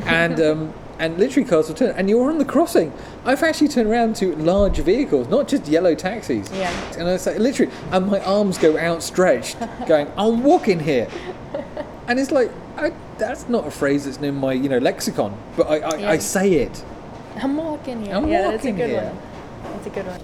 and 0.06 0.40
um, 0.40 0.72
and 0.98 1.18
literally 1.18 1.48
cars 1.48 1.68
will 1.68 1.74
turn 1.74 1.94
and 1.96 2.08
you're 2.08 2.30
on 2.30 2.38
the 2.38 2.44
crossing. 2.44 2.92
I've 3.24 3.42
actually 3.42 3.68
turned 3.68 3.88
around 3.88 4.16
to 4.16 4.34
large 4.36 4.78
vehicles, 4.78 5.28
not 5.28 5.48
just 5.48 5.66
yellow 5.66 5.94
taxis. 5.94 6.50
Yeah. 6.52 6.70
And 6.98 7.08
I 7.08 7.16
say 7.16 7.38
literally, 7.38 7.72
and 7.90 8.06
my 8.06 8.20
arms 8.20 8.58
go 8.58 8.78
outstretched, 8.78 9.56
going, 9.86 10.10
"I'm 10.16 10.42
walking 10.42 10.80
here," 10.80 11.08
and 12.08 12.18
it's 12.18 12.30
like. 12.30 12.50
I, 12.76 12.92
that's 13.18 13.48
not 13.48 13.68
a 13.68 13.70
phrase 13.70 14.04
that's 14.04 14.16
in 14.16 14.34
my, 14.34 14.52
you 14.52 14.68
know, 14.68 14.78
lexicon, 14.78 15.32
but 15.56 15.68
I, 15.68 15.76
I, 15.78 15.96
Yeah. 15.96 16.10
I 16.10 16.18
say 16.18 16.54
it. 16.54 16.84
I'm 17.36 17.56
walking 17.56 18.04
here. 18.04 18.16
I'm 18.16 18.26
yeah, 18.26 18.50
that's 18.50 18.64
a 18.64 18.72
good 18.72 18.90
here. 18.90 19.04
one. 19.04 19.72
That's 19.72 19.86
a 19.86 19.90
good 19.90 20.06
one. 20.08 20.20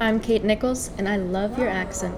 I'm 0.00 0.18
Kate 0.18 0.42
Nicholls, 0.42 0.90
and 0.96 1.06
I 1.06 1.16
love 1.18 1.58
your 1.58 1.68
accent. 1.68 2.14